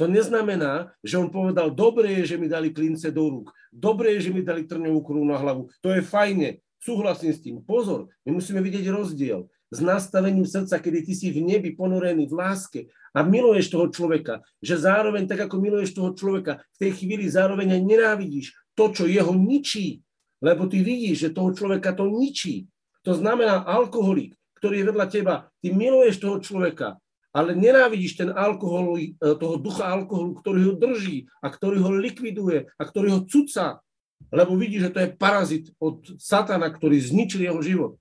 [0.00, 4.28] To neznamená, že on povedal, dobre je, že mi dali klince do rúk, dobre je,
[4.28, 7.56] že mi dali trňovú korunu na hlavu, to je fajne, súhlasím s tým.
[7.60, 12.34] Pozor, my musíme vidieť rozdiel s nastavením srdca, kedy ty si v nebi ponorený v
[12.36, 12.80] láske
[13.16, 17.76] a miluješ toho človeka, že zároveň tak, ako miluješ toho človeka, v tej chvíli zároveň
[17.76, 20.04] aj nenávidíš to, čo jeho ničí,
[20.44, 22.68] lebo ty vidíš, že toho človeka to ničí.
[23.04, 27.00] To znamená alkoholik, ktorý je vedľa teba, ty miluješ toho človeka,
[27.32, 32.68] ale nenávidíš ten alkohol, e, toho ducha alkoholu, ktorý ho drží a ktorý ho likviduje
[32.76, 33.80] a ktorý ho cuca,
[34.28, 37.92] lebo vidí, že to je parazit od satana, ktorý zničil jeho život.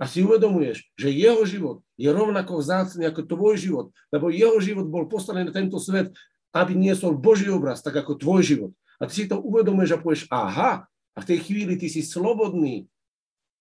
[0.00, 4.86] A si uvedomuješ, že jeho život je rovnako vzácný ako tvoj život, lebo jeho život
[4.90, 6.10] bol poslaný na tento svet,
[6.50, 8.72] aby niesol Boží obraz, tak ako tvoj život.
[8.98, 12.88] A ty si to uvedomuješ a povieš, aha, a v tej chvíli ty si slobodný,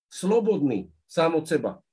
[0.08, 1.84] slobodný sám od seba.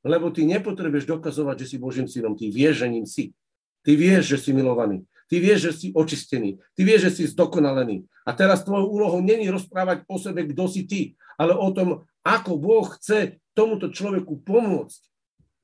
[0.00, 2.32] Lebo ty nepotrebuješ dokazovať, že si Božím synom.
[2.32, 3.36] Ty vieš, že ním si.
[3.84, 5.04] Ty vieš, že si milovaný.
[5.30, 6.58] Ty vieš, že si očistený.
[6.74, 8.02] Ty vieš, že si zdokonalený.
[8.26, 11.00] A teraz tvojou úlohou není rozprávať o sebe, kto si ty,
[11.38, 15.00] ale o tom, ako Boh chce tomuto človeku pomôcť.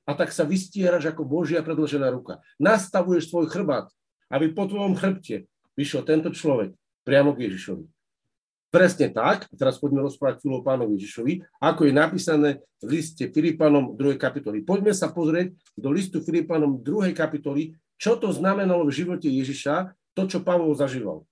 [0.07, 2.39] A tak sa vystieraš ako Božia predložená ruka.
[2.63, 3.91] Nastavuješ svoj chrbát,
[4.31, 6.73] aby po tvojom chrbte vyšiel tento človek
[7.03, 7.96] priamo k Ježišovi.
[8.77, 12.51] Presne tak, teraz poďme rozprávať chvíľu o pánovi Ježišovi, ako je napísané
[12.85, 14.21] v liste Filipanom 2.
[14.21, 14.61] kapitoly.
[14.69, 17.17] Poďme sa pozrieť do listu Filipanom 2.
[17.17, 21.25] kapitoly, čo to znamenalo v živote Ježiša, to, čo Pavol zažíval.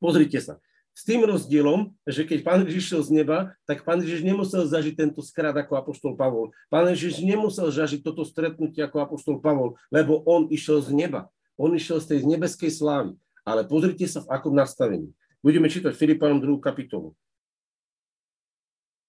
[0.00, 0.56] Pozrite sa.
[0.96, 4.96] S tým rozdielom, že keď pán Ježiš šiel z neba, tak pán Ježiš nemusel zažiť
[4.96, 6.56] tento skrát ako apoštol Pavol.
[6.72, 11.28] Pán Ježiš nemusel zažiť toto stretnutie ako apoštol Pavol, lebo on išiel z neba.
[11.60, 13.12] On išiel z tej nebeskej slávy.
[13.44, 15.12] Ale pozrite sa, v akom nastavení.
[15.42, 16.62] Budeme čítať Filipanom 2.
[16.62, 17.18] kapitolu.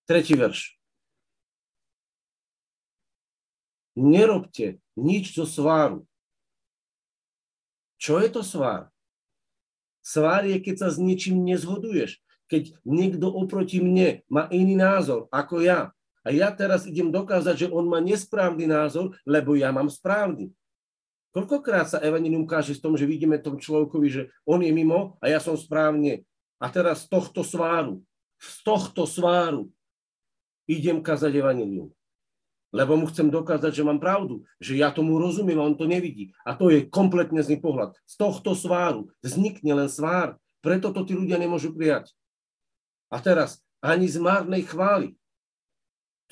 [0.09, 0.73] Tretí verš.
[3.93, 6.09] Nerobte nič zo sváru.
[8.01, 8.89] Čo je to svár?
[10.01, 12.17] Svár je, keď sa s ničím nezhoduješ.
[12.49, 15.93] Keď niekto oproti mne má iný názor ako ja.
[16.25, 20.49] A ja teraz idem dokázať, že on má nesprávny názor, lebo ja mám správny.
[21.33, 25.33] Koľkokrát sa evanilium káže v tom, že vidíme tom človekovi, že on je mimo a
[25.33, 26.21] ja som správne.
[26.61, 28.05] A teraz z tohto sváru,
[28.37, 29.73] z tohto sváru
[30.69, 31.89] idem kázať evanilium.
[32.73, 36.33] Lebo mu chcem dokázať, že mám pravdu, že ja tomu rozumiem a on to nevidí.
[36.41, 37.93] A to je kompletne zný pohľad.
[38.05, 40.37] Z tohto sváru vznikne len svár.
[40.61, 42.13] Preto to tí ľudia nemôžu prijať.
[43.13, 45.13] A teraz ani z márnej chvály.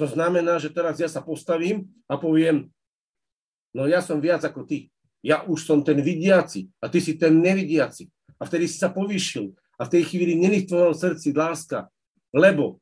[0.01, 2.73] To znamená, že teraz ja sa postavím a poviem,
[3.75, 4.91] no ja som viac ako ty.
[5.21, 8.10] Ja už som ten vidiaci a ty si ten nevidiaci.
[8.41, 9.53] A vtedy si sa povýšil.
[9.77, 11.89] A v tej chvíli není v tvojom srdci láska,
[12.34, 12.81] lebo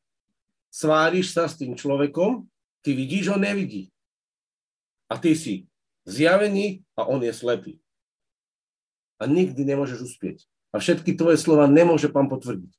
[0.72, 2.48] sváriš sa s tým človekom,
[2.80, 3.92] ty vidíš, on nevidí.
[5.08, 5.68] A ty si
[6.08, 7.80] zjavený a on je slepý.
[9.20, 10.48] a nikdy nemôžeš uspieť.
[10.72, 12.72] A všetky tvoje slova nemôže pán potvrdiť.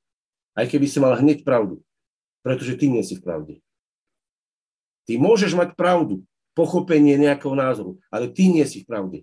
[0.58, 1.86] Aj keby si mal hneď pravdu.
[2.42, 3.56] Pretože ty nie si v pravde.
[5.06, 9.20] Ty môžeš mať pravdu, pochopenie nejakého názoru, ale ty nie si v pravde.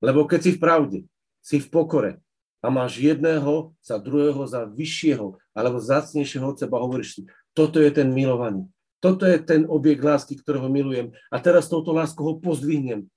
[0.00, 0.98] Lebo keď si v pravde,
[1.40, 2.20] si v pokore
[2.60, 7.20] a máš jedného za druhého za vyššieho alebo zácnejšieho od seba, hovoríš si,
[7.56, 8.68] toto je ten milovaný.
[9.00, 11.12] Toto je ten objekt lásky, ktorého milujem.
[11.30, 13.08] A teraz touto láskou ho pozdvihnem.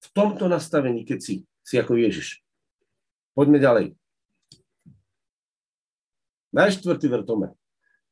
[0.00, 2.42] V tomto nastavení, keď si, si ako Ježiš.
[3.34, 3.86] Poďme ďalej.
[6.54, 7.52] Najštvrtý vrtome.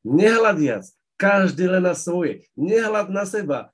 [0.03, 0.83] Nehľadiac
[1.17, 2.47] každý len na svoje.
[2.57, 3.73] Nehľad na seba.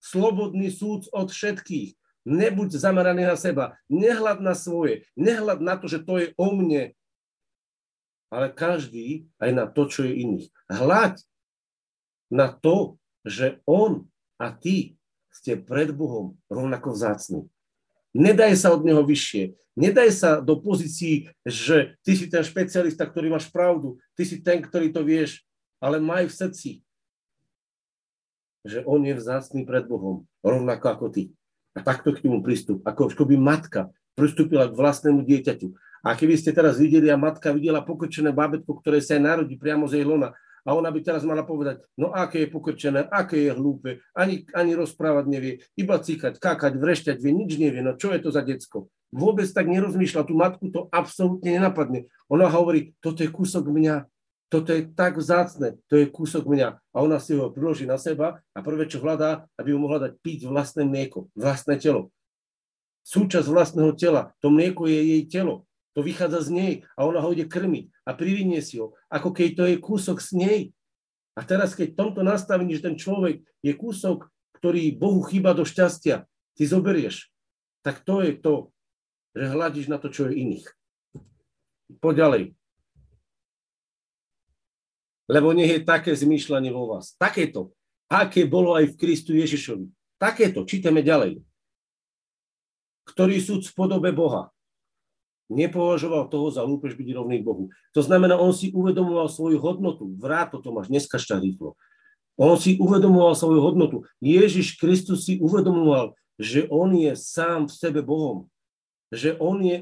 [0.00, 1.96] Slobodný súd od všetkých.
[2.24, 3.76] Nebuď zameraný na seba.
[3.92, 5.04] Nehľad na svoje.
[5.16, 6.96] Nehľad na to, že to je o mne.
[8.32, 10.46] Ale každý aj na to, čo je iných.
[10.72, 11.20] Hľaď
[12.32, 14.08] na to, že on
[14.40, 14.96] a ty
[15.30, 17.46] ste pred Bohom rovnako vzácni.
[18.14, 19.58] Nedaj sa od neho vyššie.
[19.74, 23.98] Nedaj sa do pozícií, že ty si ten špecialista, ktorý máš pravdu.
[24.14, 25.42] Ty si ten, ktorý to vieš.
[25.84, 26.70] Ale maj v srdci,
[28.64, 31.22] že on je vzácný pred Bohom, rovnako ako ty.
[31.76, 32.80] A takto k nemu prístup.
[32.88, 35.76] Ako, by matka pristúpila k vlastnému dieťaťu.
[36.00, 39.84] A keby ste teraz videli a matka videla pokrčené bábetko, ktoré sa aj narodí priamo
[39.84, 40.32] z jej lona,
[40.64, 44.72] a ona by teraz mala povedať, no aké je pokrčené, aké je hlúpe, ani, ani
[44.72, 48.88] rozprávať nevie, iba cíkať, kákať, vrešťať, vie, nič nevie, no čo je to za decko?
[49.12, 52.08] Vôbec tak nerozmýšľa, tú matku to absolútne nenapadne.
[52.32, 54.08] Ona hovorí, toto je kúsok mňa,
[54.54, 56.78] toto je tak vzácne, to je kúsok mňa.
[56.94, 60.22] A ona si ho priloží na seba a prvé, čo hľadá, aby mu mohla dať
[60.22, 62.14] piť vlastné mlieko, vlastné telo.
[63.02, 65.66] Súčasť vlastného tela, to mlieko je jej telo.
[65.98, 69.48] To vychádza z nej a ona ho ide krmiť a privinie si ho, ako keď
[69.58, 70.60] to je kúsok z nej.
[71.34, 74.30] A teraz, keď v tomto nastavení, že ten človek je kúsok,
[74.62, 77.26] ktorý Bohu chýba do šťastia, ty zoberieš,
[77.82, 78.70] tak to je to,
[79.34, 80.66] že hľadíš na to, čo je iných.
[81.98, 82.54] Poďalej.
[85.24, 87.16] Lebo nech je také zmýšľanie vo vás.
[87.16, 87.72] Takéto,
[88.08, 89.88] aké bolo aj v Kristu Ježišovi.
[90.20, 91.40] Takéto, čítame ďalej.
[93.04, 94.54] Ktorý sú v podobe Boha
[95.52, 97.68] nepovažoval toho za lúpež byť rovný Bohu.
[97.92, 100.16] To znamená, on si uvedomoval svoju hodnotu.
[100.16, 101.76] Vrát to máš dneska rýchlo.
[102.34, 104.08] On si uvedomoval svoju hodnotu.
[104.18, 108.50] Ježiš Kristus si uvedomoval, že on je sám v sebe Bohom.
[109.14, 109.76] Že on je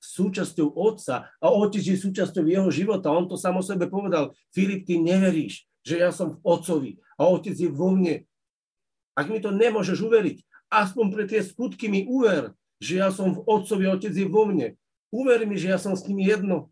[0.00, 3.12] súčasťou Otca a Otec je súčasťou jeho života.
[3.12, 4.32] On to sám o sebe povedal.
[4.54, 8.24] Filip, ty neveríš, že ja som v Otcovi a Otec je vo mne.
[9.16, 13.42] Ak mi to nemôžeš uveriť, aspoň pre tie skutky mi uver, že ja som v
[13.48, 14.76] Otcovi a Otec je vo mne.
[15.08, 16.68] Uver mi, že ja som s nimi jedno.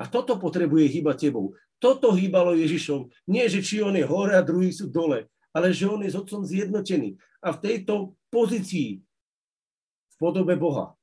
[0.00, 1.54] A toto potrebuje hýbať tebou.
[1.80, 3.08] Toto hýbalo Ježišom.
[3.28, 6.18] Nie, že či on je hore a druhý sú dole, ale že on je s
[6.18, 7.16] Otcom zjednotený.
[7.40, 9.00] A v tejto pozícii,
[10.08, 10.96] v podobe Boha,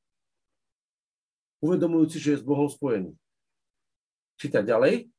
[1.62, 3.14] uvedomujúci, že je s Bohom spojený.
[4.38, 5.10] Čítať ďalej.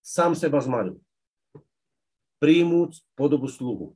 [0.00, 0.96] Sám seba zmaril.
[2.40, 3.92] Príjmúc podobu sluhu.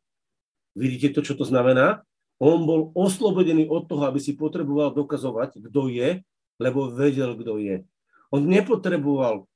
[0.77, 2.05] Vidíte to, čo to znamená?
[2.37, 6.21] On bol oslobodený od toho, aby si potreboval dokazovať, kto je,
[6.61, 7.87] lebo vedel, kto je.
[8.29, 9.49] On nepotreboval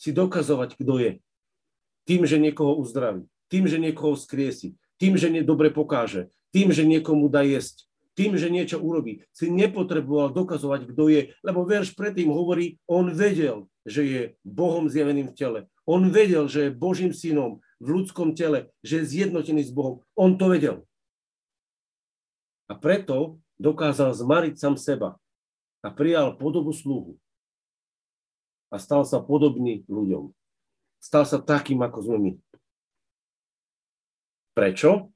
[0.00, 1.12] si dokazovať, kto je.
[2.08, 7.28] Tým, že niekoho uzdraví, tým, že niekoho skriesi, tým, že dobre pokáže, tým, že niekomu
[7.28, 9.24] dá jesť, tým, že niečo urobí.
[9.32, 15.32] Si nepotreboval dokazovať, kto je, lebo verš predtým hovorí, on vedel, že je Bohom zjaveným
[15.32, 15.60] v tele.
[15.88, 20.04] On vedel, že je Božím synom v ľudskom tele, že je zjednotený s Bohom.
[20.14, 20.86] On to vedel.
[22.70, 25.18] A preto dokázal zmariť sám seba
[25.82, 27.18] a prijal podobu sluhu.
[28.72, 30.32] A stal sa podobný ľuďom.
[31.02, 32.32] Stal sa takým, ako sme my.
[34.54, 35.10] Prečo?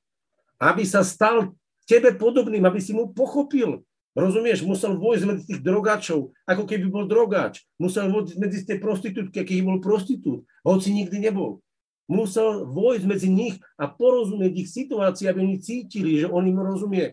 [0.59, 1.54] Aby sa stal
[1.87, 3.80] tebe podobným, aby si mu pochopil.
[4.16, 7.62] Rozumieš, musel vojsť medzi tých drogáčov, ako keby bol drogáč.
[7.76, 11.61] Musel vojsť medzi tie prostitútky, aký bol prostitút, hoci nikdy nebol.
[12.09, 17.12] Musel vojsť medzi nich a porozumieť ich situácii, aby oni cítili, že on im rozumie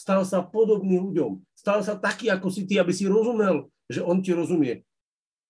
[0.00, 1.44] stal sa podobný ľuďom.
[1.52, 4.80] Stal sa taký, ako si ty, aby si rozumel, že on ti rozumie.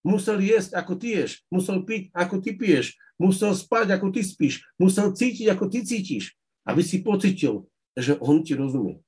[0.02, 1.46] Musel jesť, ako ty ješ.
[1.54, 2.98] Musel piť, ako ty piješ.
[3.14, 4.66] Musel spať, ako ty spíš.
[4.74, 6.34] Musel cítiť, ako ty cítiš.
[6.66, 9.02] Aby si pocitil, že on ti rozumie.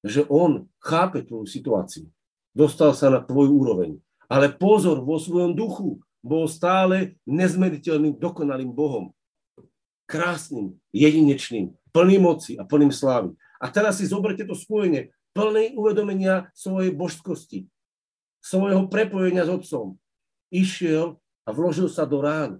[0.00, 2.08] Že on chápe tvoju situáciu.
[2.56, 4.00] Dostal sa na tvoju úroveň.
[4.30, 9.12] Ale pozor, vo svojom duchu bol stále nezmeriteľným, dokonalým Bohom.
[10.06, 13.34] Krásnym, jedinečným, plným moci a plným slávy.
[13.60, 17.70] A teraz si zoberte to spojenie plnej uvedomenia svojej božskosti,
[18.42, 20.00] svojho prepojenia s Otcom.
[20.50, 22.58] Išiel a vložil sa do rán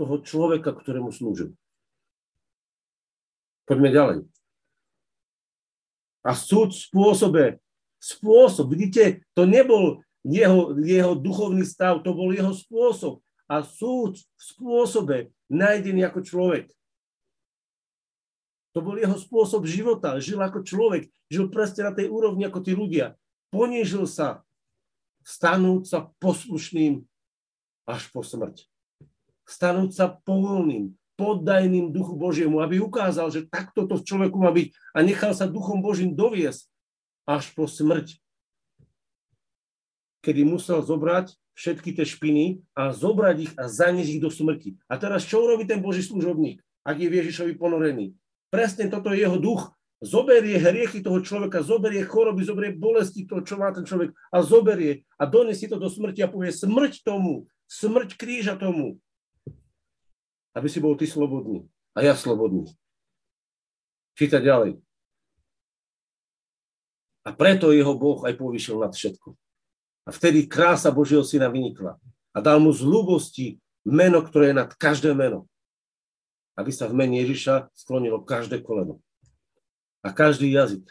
[0.00, 1.52] toho človeka, ktorému slúžil.
[3.68, 4.18] Poďme ďalej.
[6.26, 7.44] A súd v spôsobe,
[7.98, 13.22] spôsob, vidíte, to nebol jeho, jeho duchovný stav, to bol jeho spôsob.
[13.48, 15.16] A súd v spôsobe
[15.48, 16.66] nájdený ako človek.
[18.76, 20.20] To bol jeho spôsob života.
[20.20, 21.08] Žil ako človek.
[21.32, 23.16] Žil presne na tej úrovni ako tí ľudia.
[23.48, 24.44] Ponížil sa,
[25.24, 27.02] stanúť sa poslušným
[27.88, 28.68] až po smrť.
[29.48, 34.70] Stanúť sa povolným, poddajným duchu Božiemu, aby ukázal, že takto to v človeku má byť
[34.94, 36.70] a nechal sa duchom Božím doviesť
[37.26, 38.22] až po smrť.
[40.22, 44.78] Kedy musel zobrať všetky tie špiny a zobrať ich a zaniesť ich do smrti.
[44.86, 48.14] A teraz čo urobí ten Boží služobník, ak je Ježišovi ponorený?
[48.48, 49.74] Presne toto je jeho duch.
[49.98, 55.02] Zoberie hriechy toho človeka, zoberie choroby, zoberie bolesti toho, čo má ten človek a zoberie
[55.18, 59.02] a donesie to do smrti a povie smrť tomu, smrť kríža tomu,
[60.58, 61.62] aby si bol ty slobodný
[61.94, 62.66] a ja slobodný.
[64.18, 64.72] Čítať ďalej.
[67.22, 69.38] A preto jeho Boh aj povýšil nad všetko.
[70.04, 71.94] A vtedy krása Božieho syna vynikla.
[72.34, 75.46] A dal mu z ľubosti meno, ktoré je nad každé meno
[76.58, 78.98] aby sa v mene Ježiša sklonilo každé koleno
[80.02, 80.90] a každý jazyk.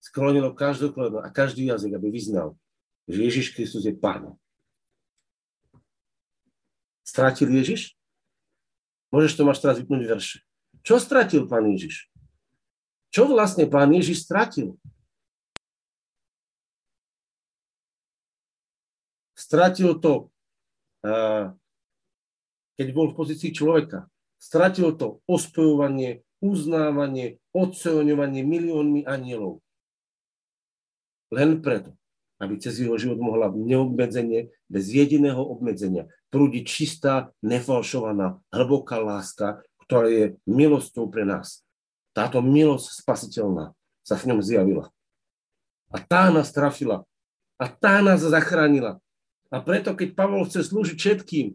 [0.00, 2.56] Sklonilo každé koleno a každý jazyk, aby vyznal,
[3.04, 4.36] že Ježiš Kristus je Pán.
[7.04, 7.92] Strátil Ježiš?
[9.12, 10.38] Môžeš to máš teraz vypnúť verše.
[10.82, 12.08] Čo stratil Pán Ježiš?
[13.14, 14.74] Čo vlastne Pán Ježiš stratil?
[19.38, 20.32] Stratil to,
[22.74, 24.08] keď bol v pozícii človeka.
[24.40, 29.60] Stratil to ospevovanie, uznávanie, oceňovanie miliónmi anielov.
[31.30, 31.94] Len preto,
[32.44, 40.08] aby cez jeho život mohla neobmedzenie, bez jediného obmedzenia, prúdiť čistá, nefalšovaná, hlboká láska, ktorá
[40.12, 41.64] je milosťou pre nás.
[42.12, 43.72] Táto milosť spasiteľná
[44.04, 44.92] sa v ňom zjavila.
[45.90, 47.08] A tá nás trafila.
[47.56, 49.00] A tá nás zachránila.
[49.48, 51.54] A preto, keď Pavol chce slúžiť všetkým,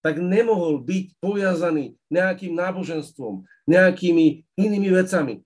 [0.00, 5.44] tak nemohol byť pojazaný nejakým náboženstvom, nejakými inými vecami.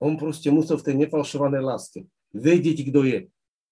[0.00, 2.00] On proste musel v tej nefalšovanej láske
[2.36, 3.18] vedieť, kto je.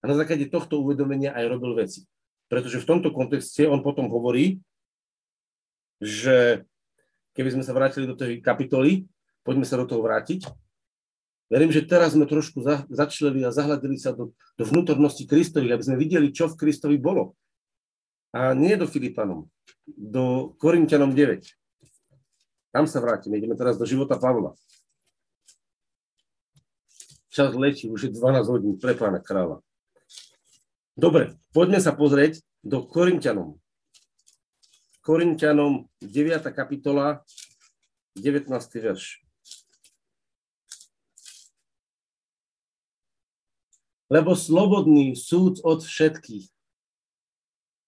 [0.01, 2.05] A na základe tohto uvedomenia aj robil veci.
[2.49, 4.61] Pretože v tomto kontexte on potom hovorí,
[6.01, 6.65] že
[7.33, 9.05] keby sme sa vrátili do tej kapitoly,
[9.41, 10.45] poďme sa do toho vrátiť,
[11.45, 15.83] Verím, že teraz sme trošku za, začleli a zahľadili sa do, do vnútornosti Kristových, aby
[15.85, 17.37] sme videli, čo v Kristovi bolo.
[18.33, 19.45] A nie do Filipanom,
[19.85, 21.45] do Korintianom 9.
[22.73, 24.57] Tam sa vrátime, ideme teraz do života Pavla.
[27.35, 29.59] Čas letí, už je 12 hodín pre pána kráľa.
[30.95, 33.59] Dobre, poďme sa pozrieť do Korintianom.
[35.03, 36.47] Korintianom 9.
[36.55, 37.27] kapitola,
[38.15, 38.47] 19.
[38.79, 39.19] verš.
[44.05, 46.45] lebo slobodný súd od všetkých.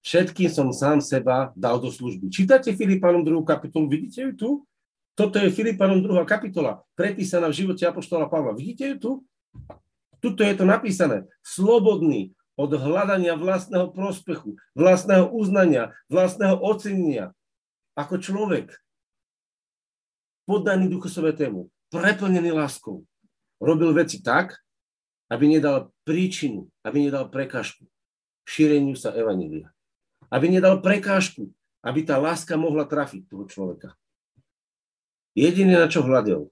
[0.01, 2.31] Všetkým som sám seba dal do služby.
[2.33, 3.43] Čítate Filipanom 2.
[3.45, 4.49] kapitolu, vidíte ju tu?
[5.13, 6.25] Toto je Filipanom 2.
[6.25, 8.57] kapitola, prepísaná v živote Apoštola Pavla.
[8.57, 9.11] Vidíte ju tu?
[10.19, 11.29] Tuto je to napísané.
[11.45, 17.33] Slobodný od hľadania vlastného prospechu, vlastného uznania, vlastného ocenenia.
[17.93, 18.73] Ako človek,
[20.49, 23.05] poddaný Duchu Svetému, preplnený láskou,
[23.61, 24.57] robil veci tak,
[25.29, 27.85] aby nedal príčinu, aby nedal prekážku
[28.47, 29.67] šíreniu sa Evanília.
[30.31, 31.51] Aby nedal prekážku,
[31.83, 33.93] aby tá láska mohla trafiť toho človeka.
[35.35, 36.49] Jediné, na čo hľadel,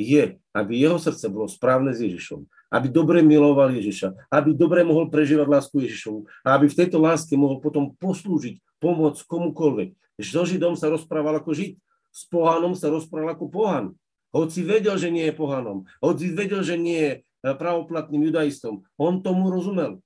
[0.00, 0.24] je,
[0.56, 5.46] aby jeho srdce bolo správne s Ježišom, aby dobre miloval Ježiša, aby dobre mohol prežívať
[5.46, 9.92] lásku Ježišovu a aby v tejto láske mohol potom poslúžiť, pomôcť komukoľvek.
[10.20, 11.76] So Židom sa rozprával ako Žid,
[12.10, 13.86] s pohanom sa rozprával ako pohan.
[14.32, 18.84] Hoci vedel, že nie je pohanom, hoci vedel, že nie je E, pravoplatným judaistom.
[19.00, 20.00] On tomu rozumel.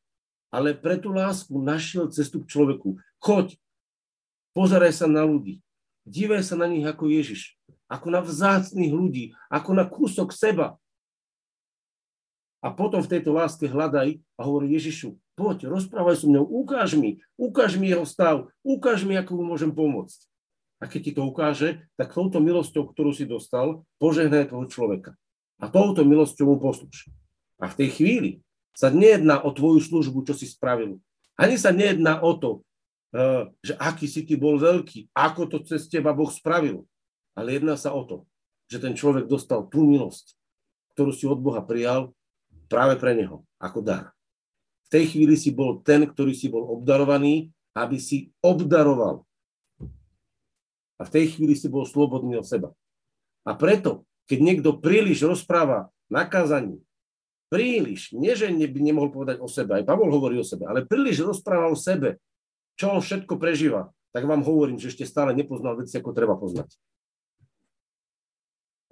[0.55, 2.95] Ale pre tú lásku našiel cestu k človeku.
[3.19, 3.59] Choď,
[4.55, 5.59] pozeraj sa na ľudí.
[6.07, 7.59] Dívaj sa na nich ako Ježiš.
[7.95, 9.39] Ako na vzácných ľudí.
[9.47, 10.75] Ako na kúsok seba.
[12.65, 17.21] A potom v tejto láske hľadaj a hovorí Ježišu, poď, rozprávaj so mnou, ukáž mi,
[17.37, 20.25] ukáž mi jeho stav, ukáž mi, ako mu môžem pomôcť.
[20.81, 25.13] A keď ti to ukáže, tak touto milosťou, ktorú si dostal, požehnaj toho človeka.
[25.61, 27.13] A touto milosťou mu poslúš.
[27.61, 28.31] A v tej chvíli
[28.73, 30.99] sa nejedná o tvoju službu, čo si spravil.
[31.37, 32.65] Ani sa nejedná o to,
[33.13, 36.89] eh, že aký si ty bol veľký, ako to cez teba Boh spravil.
[37.35, 38.17] Ale jedná sa o to,
[38.71, 40.35] že ten človek dostal tú milosť,
[40.95, 42.15] ktorú si od Boha prijal
[42.71, 44.15] práve pre neho, ako dar.
[44.87, 49.27] V tej chvíli si bol ten, ktorý si bol obdarovaný, aby si obdaroval.
[50.95, 52.71] A v tej chvíli si bol slobodný od seba.
[53.43, 56.79] A preto, keď niekto príliš rozpráva na kázaní,
[57.51, 61.27] príliš, nie že by nemohol povedať o sebe, aj Pavol hovorí o sebe, ale príliš
[61.27, 62.23] rozpráva o sebe,
[62.79, 66.71] čo on všetko prežíva, tak vám hovorím, že ešte stále nepoznal veci, ako treba poznať.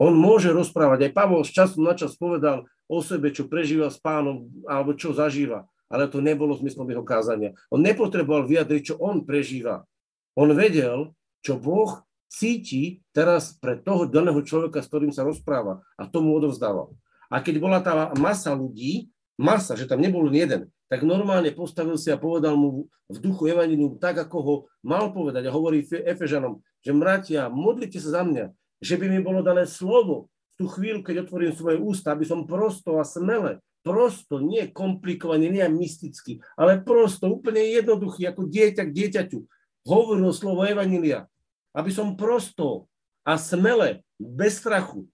[0.01, 4.01] On môže rozprávať, aj Pavol z času na čas povedal o sebe, čo prežíva s
[4.01, 7.53] pánom, alebo čo zažíva, ale to nebolo zmyslom jeho kázania.
[7.69, 9.85] On nepotreboval vyjadriť, čo on prežíva.
[10.33, 11.13] On vedel,
[11.45, 12.01] čo Boh
[12.33, 16.97] cíti teraz pre toho daného človeka, s ktorým sa rozpráva a tomu odovzdával.
[17.29, 22.13] A keď bola tá masa ľudí, masa, že tam nebol jeden, tak normálne postavil si
[22.13, 25.49] a povedal mu v duchu Evangelium tak, ako ho mal povedať.
[25.49, 30.27] A hovorí Efežanom, že mratia, modlite sa za mňa, že by mi bolo dané slovo
[30.27, 35.47] v tú chvíľu, keď otvorím svoje ústa, aby som prosto a smele, prosto, nie komplikovane,
[35.47, 39.39] nie mysticky, ale prosto, úplne jednoduchý, ako dieťa k dieťaťu,
[39.87, 41.31] hovoril slovo Evanília,
[41.75, 42.91] aby som prosto
[43.23, 45.07] a smele, bez strachu,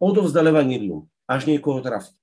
[0.00, 2.16] odovzdal Evanílium, až niekoho trafi.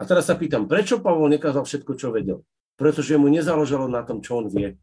[0.00, 2.40] A teraz sa pýtam, prečo Pavol nekázal všetko, čo vedel?
[2.80, 4.80] Pretože mu nezáležalo na tom, čo on vie.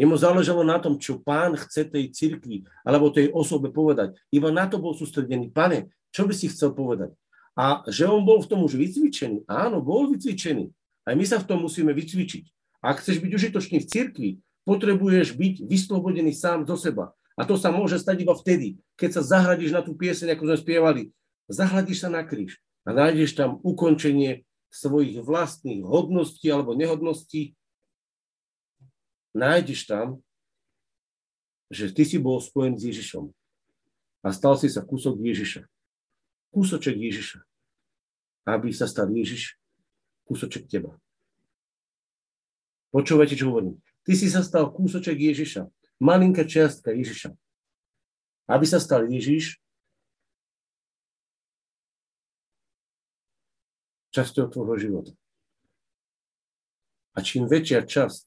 [0.00, 4.16] Jemu záležalo na tom, čo pán chce tej cirkvi alebo tej osobe povedať.
[4.32, 5.52] Iba na to bol sústredený.
[5.52, 7.12] Pane, čo by si chcel povedať?
[7.52, 9.44] A že on bol v tom už vycvičený.
[9.44, 10.72] Áno, bol vycvičený.
[11.04, 12.44] Aj my sa v tom musíme vycvičiť.
[12.80, 14.30] Ak chceš byť užitočný v cirkvi,
[14.64, 17.12] potrebuješ byť vyslobodený sám do seba.
[17.36, 20.56] A to sa môže stať iba vtedy, keď sa zahradíš na tú pieseň, ako sme
[20.56, 21.02] spievali.
[21.52, 22.56] Zahradíš sa na kríž
[22.88, 27.52] a nájdeš tam ukončenie svojich vlastných hodností alebo nehodností
[29.36, 30.18] nájdeš tam,
[31.70, 33.30] že ty si bol spojen s Ježišom
[34.20, 35.64] a stal si sa kúsok Ježiša.
[36.50, 37.46] Kúsoček Ježiša.
[38.44, 39.54] Aby sa stal Ježiš
[40.26, 40.98] kúsoček teba.
[42.90, 43.78] Počúvajte, čo hovorím.
[44.02, 45.70] Ty si sa stal kúsoček Ježiša.
[46.02, 47.30] Malinká čiastka Ježiša.
[48.50, 49.62] Aby sa stal Ježiš
[54.10, 55.12] časťou tvojho života.
[57.14, 58.26] A čím väčšia časť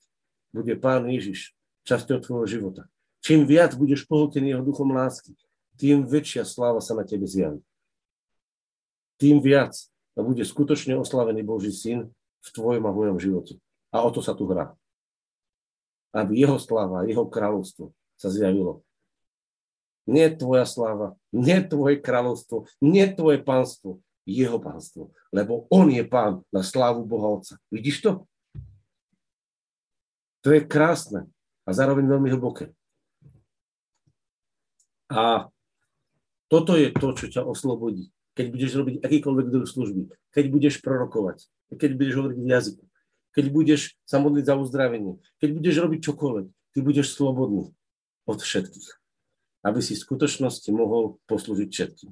[0.53, 2.85] bude Pán Ježiš časťou tvojho života.
[3.25, 5.33] Čím viac budeš pohltený jeho duchom lásky,
[5.75, 7.59] tým väčšia sláva sa na tebe zjaví.
[9.17, 9.73] Tým viac
[10.13, 13.57] bude skutočne oslavený Boží syn v tvojom a mojom živote.
[13.89, 14.77] A o to sa tu hrá.
[16.13, 17.89] Aby jeho sláva, jeho kráľovstvo
[18.19, 18.85] sa zjavilo.
[20.03, 25.15] Nie tvoja sláva, nie tvoje kráľovstvo, nie tvoje pánstvo, jeho pánstvo.
[25.31, 27.55] Lebo on je pán na slávu Boha Otca.
[27.71, 28.11] Vidíš to?
[30.43, 31.31] To je krásne
[31.63, 32.75] a zároveň veľmi hlboké.
[35.07, 35.47] A
[36.51, 38.11] toto je to, čo ťa oslobodí.
[38.33, 40.01] Keď budeš robiť akýkoľvek druh služby,
[40.33, 42.83] keď budeš prorokovať, keď budeš hovoriť v jazyku,
[43.33, 47.71] keď budeš sa modliť za uzdravenie, keď budeš robiť čokoľvek, ty budeš slobodný
[48.25, 48.89] od všetkých,
[49.63, 52.11] aby si v skutočnosti mohol poslúžiť všetkým.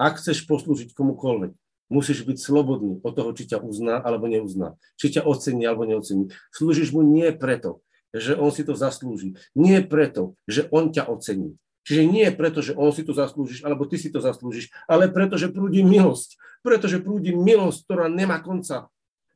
[0.00, 1.52] Ak chceš poslúžiť komukoľvek,
[1.90, 4.78] Musíš byť slobodný od toho, či ťa uzná alebo neuzná.
[4.94, 6.30] Či ťa ocení alebo neocení.
[6.54, 7.82] Slúžiš mu nie preto,
[8.14, 9.34] že on si to zaslúži.
[9.58, 11.58] Nie preto, že on ťa ocení.
[11.82, 15.34] Čiže nie preto, že on si to zaslúžiš, alebo ty si to zaslúžiš, ale preto,
[15.34, 16.38] že prúdi milosť.
[16.62, 18.86] Pretože prúdi milosť, ktorá nemá konca.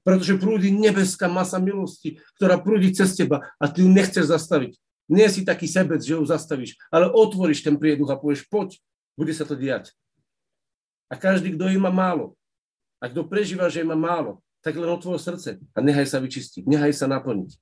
[0.07, 4.77] Pretože prúdi nebeská masa milosti, ktorá prúdi cez teba a ty ju nechceš zastaviť.
[5.09, 8.79] Nie si taký sebec, že ju zastavíš, ale otvoríš ten prieduch a povieš, poď,
[9.17, 9.93] bude sa to diať.
[11.09, 12.37] A každý, kto ju má málo,
[13.05, 16.97] a kto prežíva, že má málo, tak len otvor srdce a nechaj sa vyčistiť, nechaj
[16.97, 17.53] sa naplniť.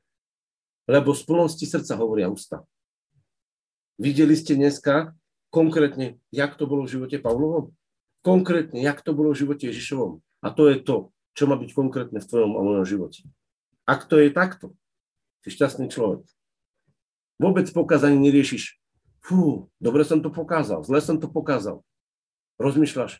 [0.87, 2.63] Lebo z plnosti srdca hovoria ústa.
[3.99, 5.11] Videli ste dneska
[5.51, 7.75] konkrétne, jak to bolo v živote Pavlovom?
[8.23, 10.23] Konkrétne, jak to bolo v živote Ježišovom.
[10.47, 13.27] A to je to, čo má byť konkrétne v tvojom a mojom živote.
[13.83, 14.79] Ak to je takto,
[15.43, 16.23] si šťastný človek.
[17.43, 18.79] Vôbec pokazanie neriešiš.
[19.23, 21.83] Fú, dobre som to pokázal, zle som to pokázal.
[22.63, 23.19] Rozmýšľaš,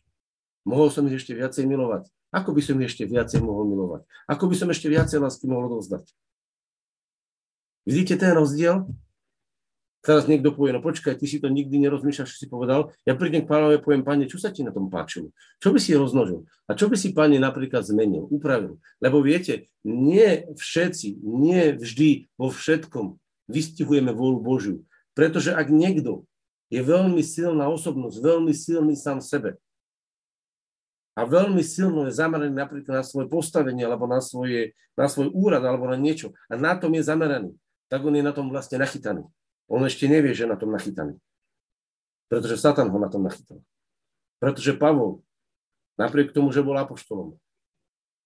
[0.63, 2.07] Mohol som ich ešte viacej milovať.
[2.33, 4.03] Ako by som ich ešte viacej mohol milovať?
[4.31, 6.09] Ako by som ešte viacej lásky mohol dozdať?
[7.83, 8.87] Vidíte ten rozdiel?
[10.03, 12.91] Teraz niekto povie, no počkaj, ty si to nikdy nerozmýšľaš, čo si povedal.
[13.07, 15.31] Ja prídem k pánovi a poviem, pane, čo sa ti na tom páčilo?
[15.63, 16.43] Čo by si roznožil?
[16.67, 18.83] A čo by si, pane, napríklad zmenil, upravil?
[18.99, 23.15] Lebo viete, nie všetci, nie vždy vo všetkom
[23.47, 24.77] vystihujeme vôľu Božiu.
[25.15, 26.27] Pretože ak niekto
[26.67, 29.55] je veľmi silná osobnosť, veľmi silný sám sebe,
[31.13, 35.61] a veľmi silno je zameraný napríklad na svoje postavenie alebo na, svoje, na svoj úrad
[35.61, 37.53] alebo na niečo a na tom je zameraný,
[37.93, 39.29] tak on je na tom vlastne nachytaný.
[39.69, 41.21] On ešte nevie, že je na tom nachytaný.
[42.33, 43.61] Pretože Satan ho na tom nachytal.
[44.41, 45.21] Pretože Pavol,
[46.01, 47.37] napriek tomu, že bol apoštolom,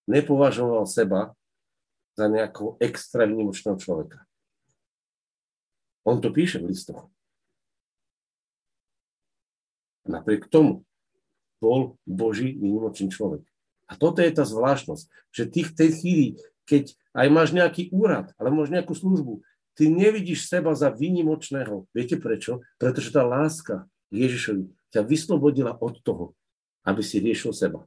[0.07, 1.34] nepovažoval seba
[2.14, 4.22] za nejakého extra výnimočného človeka.
[6.07, 7.11] On to píše v listoch.
[10.07, 10.87] Napriek tomu
[11.61, 13.45] bol Boží výnimočný človek.
[13.87, 16.29] A toto je tá zvláštnosť, že ty v tej chvíli,
[16.67, 19.41] keď aj máš nejaký úrad, ale máš nejakú službu,
[19.79, 21.87] ty nevidíš seba za výnimočného.
[21.95, 22.65] Viete prečo?
[22.81, 26.35] Pretože tá láska Ježišovi ťa vyslobodila od toho,
[26.83, 27.87] aby si riešil seba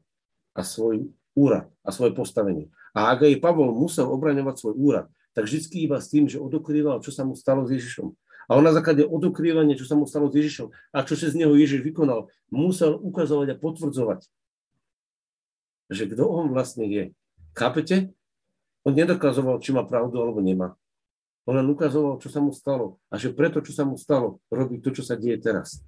[0.56, 2.72] a svoj úrad a svoje postavenie.
[2.96, 7.00] A ak aj Pavol musel obraňovať svoj úrad, tak vždy iba s tým, že odokrýval,
[7.06, 8.12] čo sa mu stalo s Ježišom.
[8.50, 11.38] A on na základe odokrývania, čo sa mu stalo s Ježišom a čo sa z
[11.38, 14.26] neho Ježiš vykonal, musel ukazovať a potvrdzovať,
[15.94, 17.04] že kto on vlastne je.
[17.54, 18.10] Chápete?
[18.82, 20.74] On nedokazoval, či má pravdu alebo nemá.
[21.46, 22.98] On len ukazoval, čo sa mu stalo.
[23.14, 25.86] A že preto, čo sa mu stalo, robí to, čo sa deje teraz.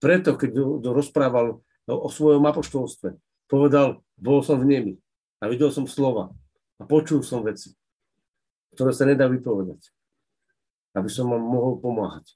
[0.00, 3.16] Preto, keď rozprával o svojom apoštolstve,
[3.48, 4.92] povedal, bol som v nemi
[5.40, 6.32] a videl som slova
[6.78, 7.72] a počul som veci,
[8.74, 9.90] ktoré sa nedá vypovedať,
[10.98, 12.34] aby som vám mohol pomáhať.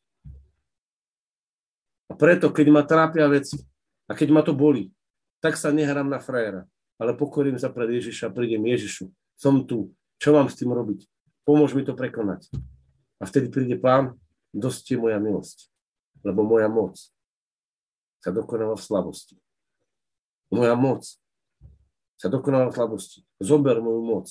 [2.09, 3.61] A preto, keď ma trápia veci
[4.09, 4.89] a keď ma to bolí,
[5.39, 6.65] tak sa nehrám na frajera,
[6.99, 11.07] ale pokorím sa pred Ježiša, prídem Ježišu, som tu, čo mám s tým robiť?
[11.47, 12.51] Pomôž mi to prekonať.
[13.19, 14.19] A vtedy príde pán,
[14.51, 15.71] dosť je moja milosť,
[16.27, 16.99] lebo moja moc
[18.19, 19.35] sa dokonáva v slabosti.
[20.51, 21.07] Moja moc
[22.19, 23.19] sa dokonáva v slabosti.
[23.39, 24.27] Zober moju moc,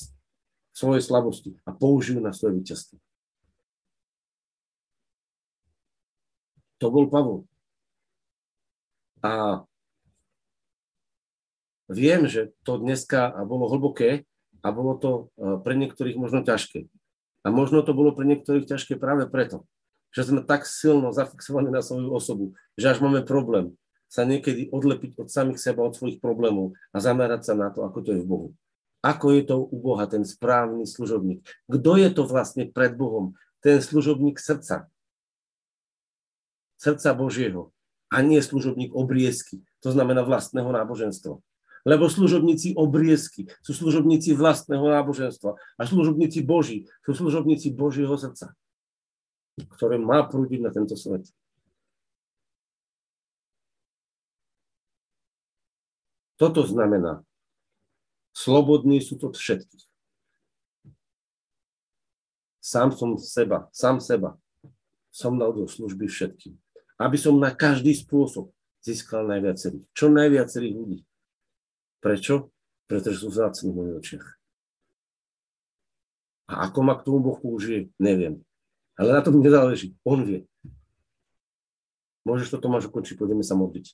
[0.75, 2.99] svoje slabosti a použijú na svoje víťazstvo.
[6.77, 7.49] To bol Pavol.
[9.25, 9.65] A
[11.89, 14.29] viem, že to dneska bolo hlboké
[14.61, 16.85] a bolo to e, pre niektorých možno ťažké.
[17.41, 19.65] A možno to bolo pre niektorých ťažké práve preto,
[20.13, 23.73] že sme tak silno zafixovaní na svoju osobu, že až máme problém
[24.07, 27.99] sa niekedy odlepiť od samých seba, od svojich problémov a zamerať sa na to, ako
[28.03, 28.49] to je v Bohu.
[29.03, 31.45] Ako je to u Boha ten správny služobník?
[31.69, 33.37] Kto je to vlastne pred Bohom?
[33.61, 34.89] Ten služobník srdca.
[36.81, 37.71] Srdca Božieho.
[38.09, 39.61] A nie služobník obriezky.
[39.83, 41.37] To znamená vlastného náboženstva.
[41.87, 45.55] Lebo služobníci obriezky sú služobníci vlastného náboženstva.
[45.79, 48.51] A služobníci Boží sú služobníci Božieho srdca,
[49.77, 51.31] ktoré má prúdiť na tento svet.
[56.37, 57.25] Toto znamená,
[58.31, 59.85] slobodný sú to všetkých.
[62.61, 64.37] Sám som seba, sám seba
[65.09, 66.53] som dal do služby všetkým.
[67.01, 68.53] Aby som na každý spôsob
[68.85, 69.85] získal najviacerých.
[69.97, 70.99] Čo najviacerých ľudí.
[71.97, 72.53] Prečo?
[72.85, 74.27] Pretože sú vzácni v mojich očiach.
[76.47, 78.39] A ako ma k tomu Boh použije, neviem.
[78.95, 79.97] Ale na tom nezáleží.
[80.07, 80.47] On vie.
[82.23, 83.91] Môžeš to Tomáš ukončiť, pôjdeme sa modliť.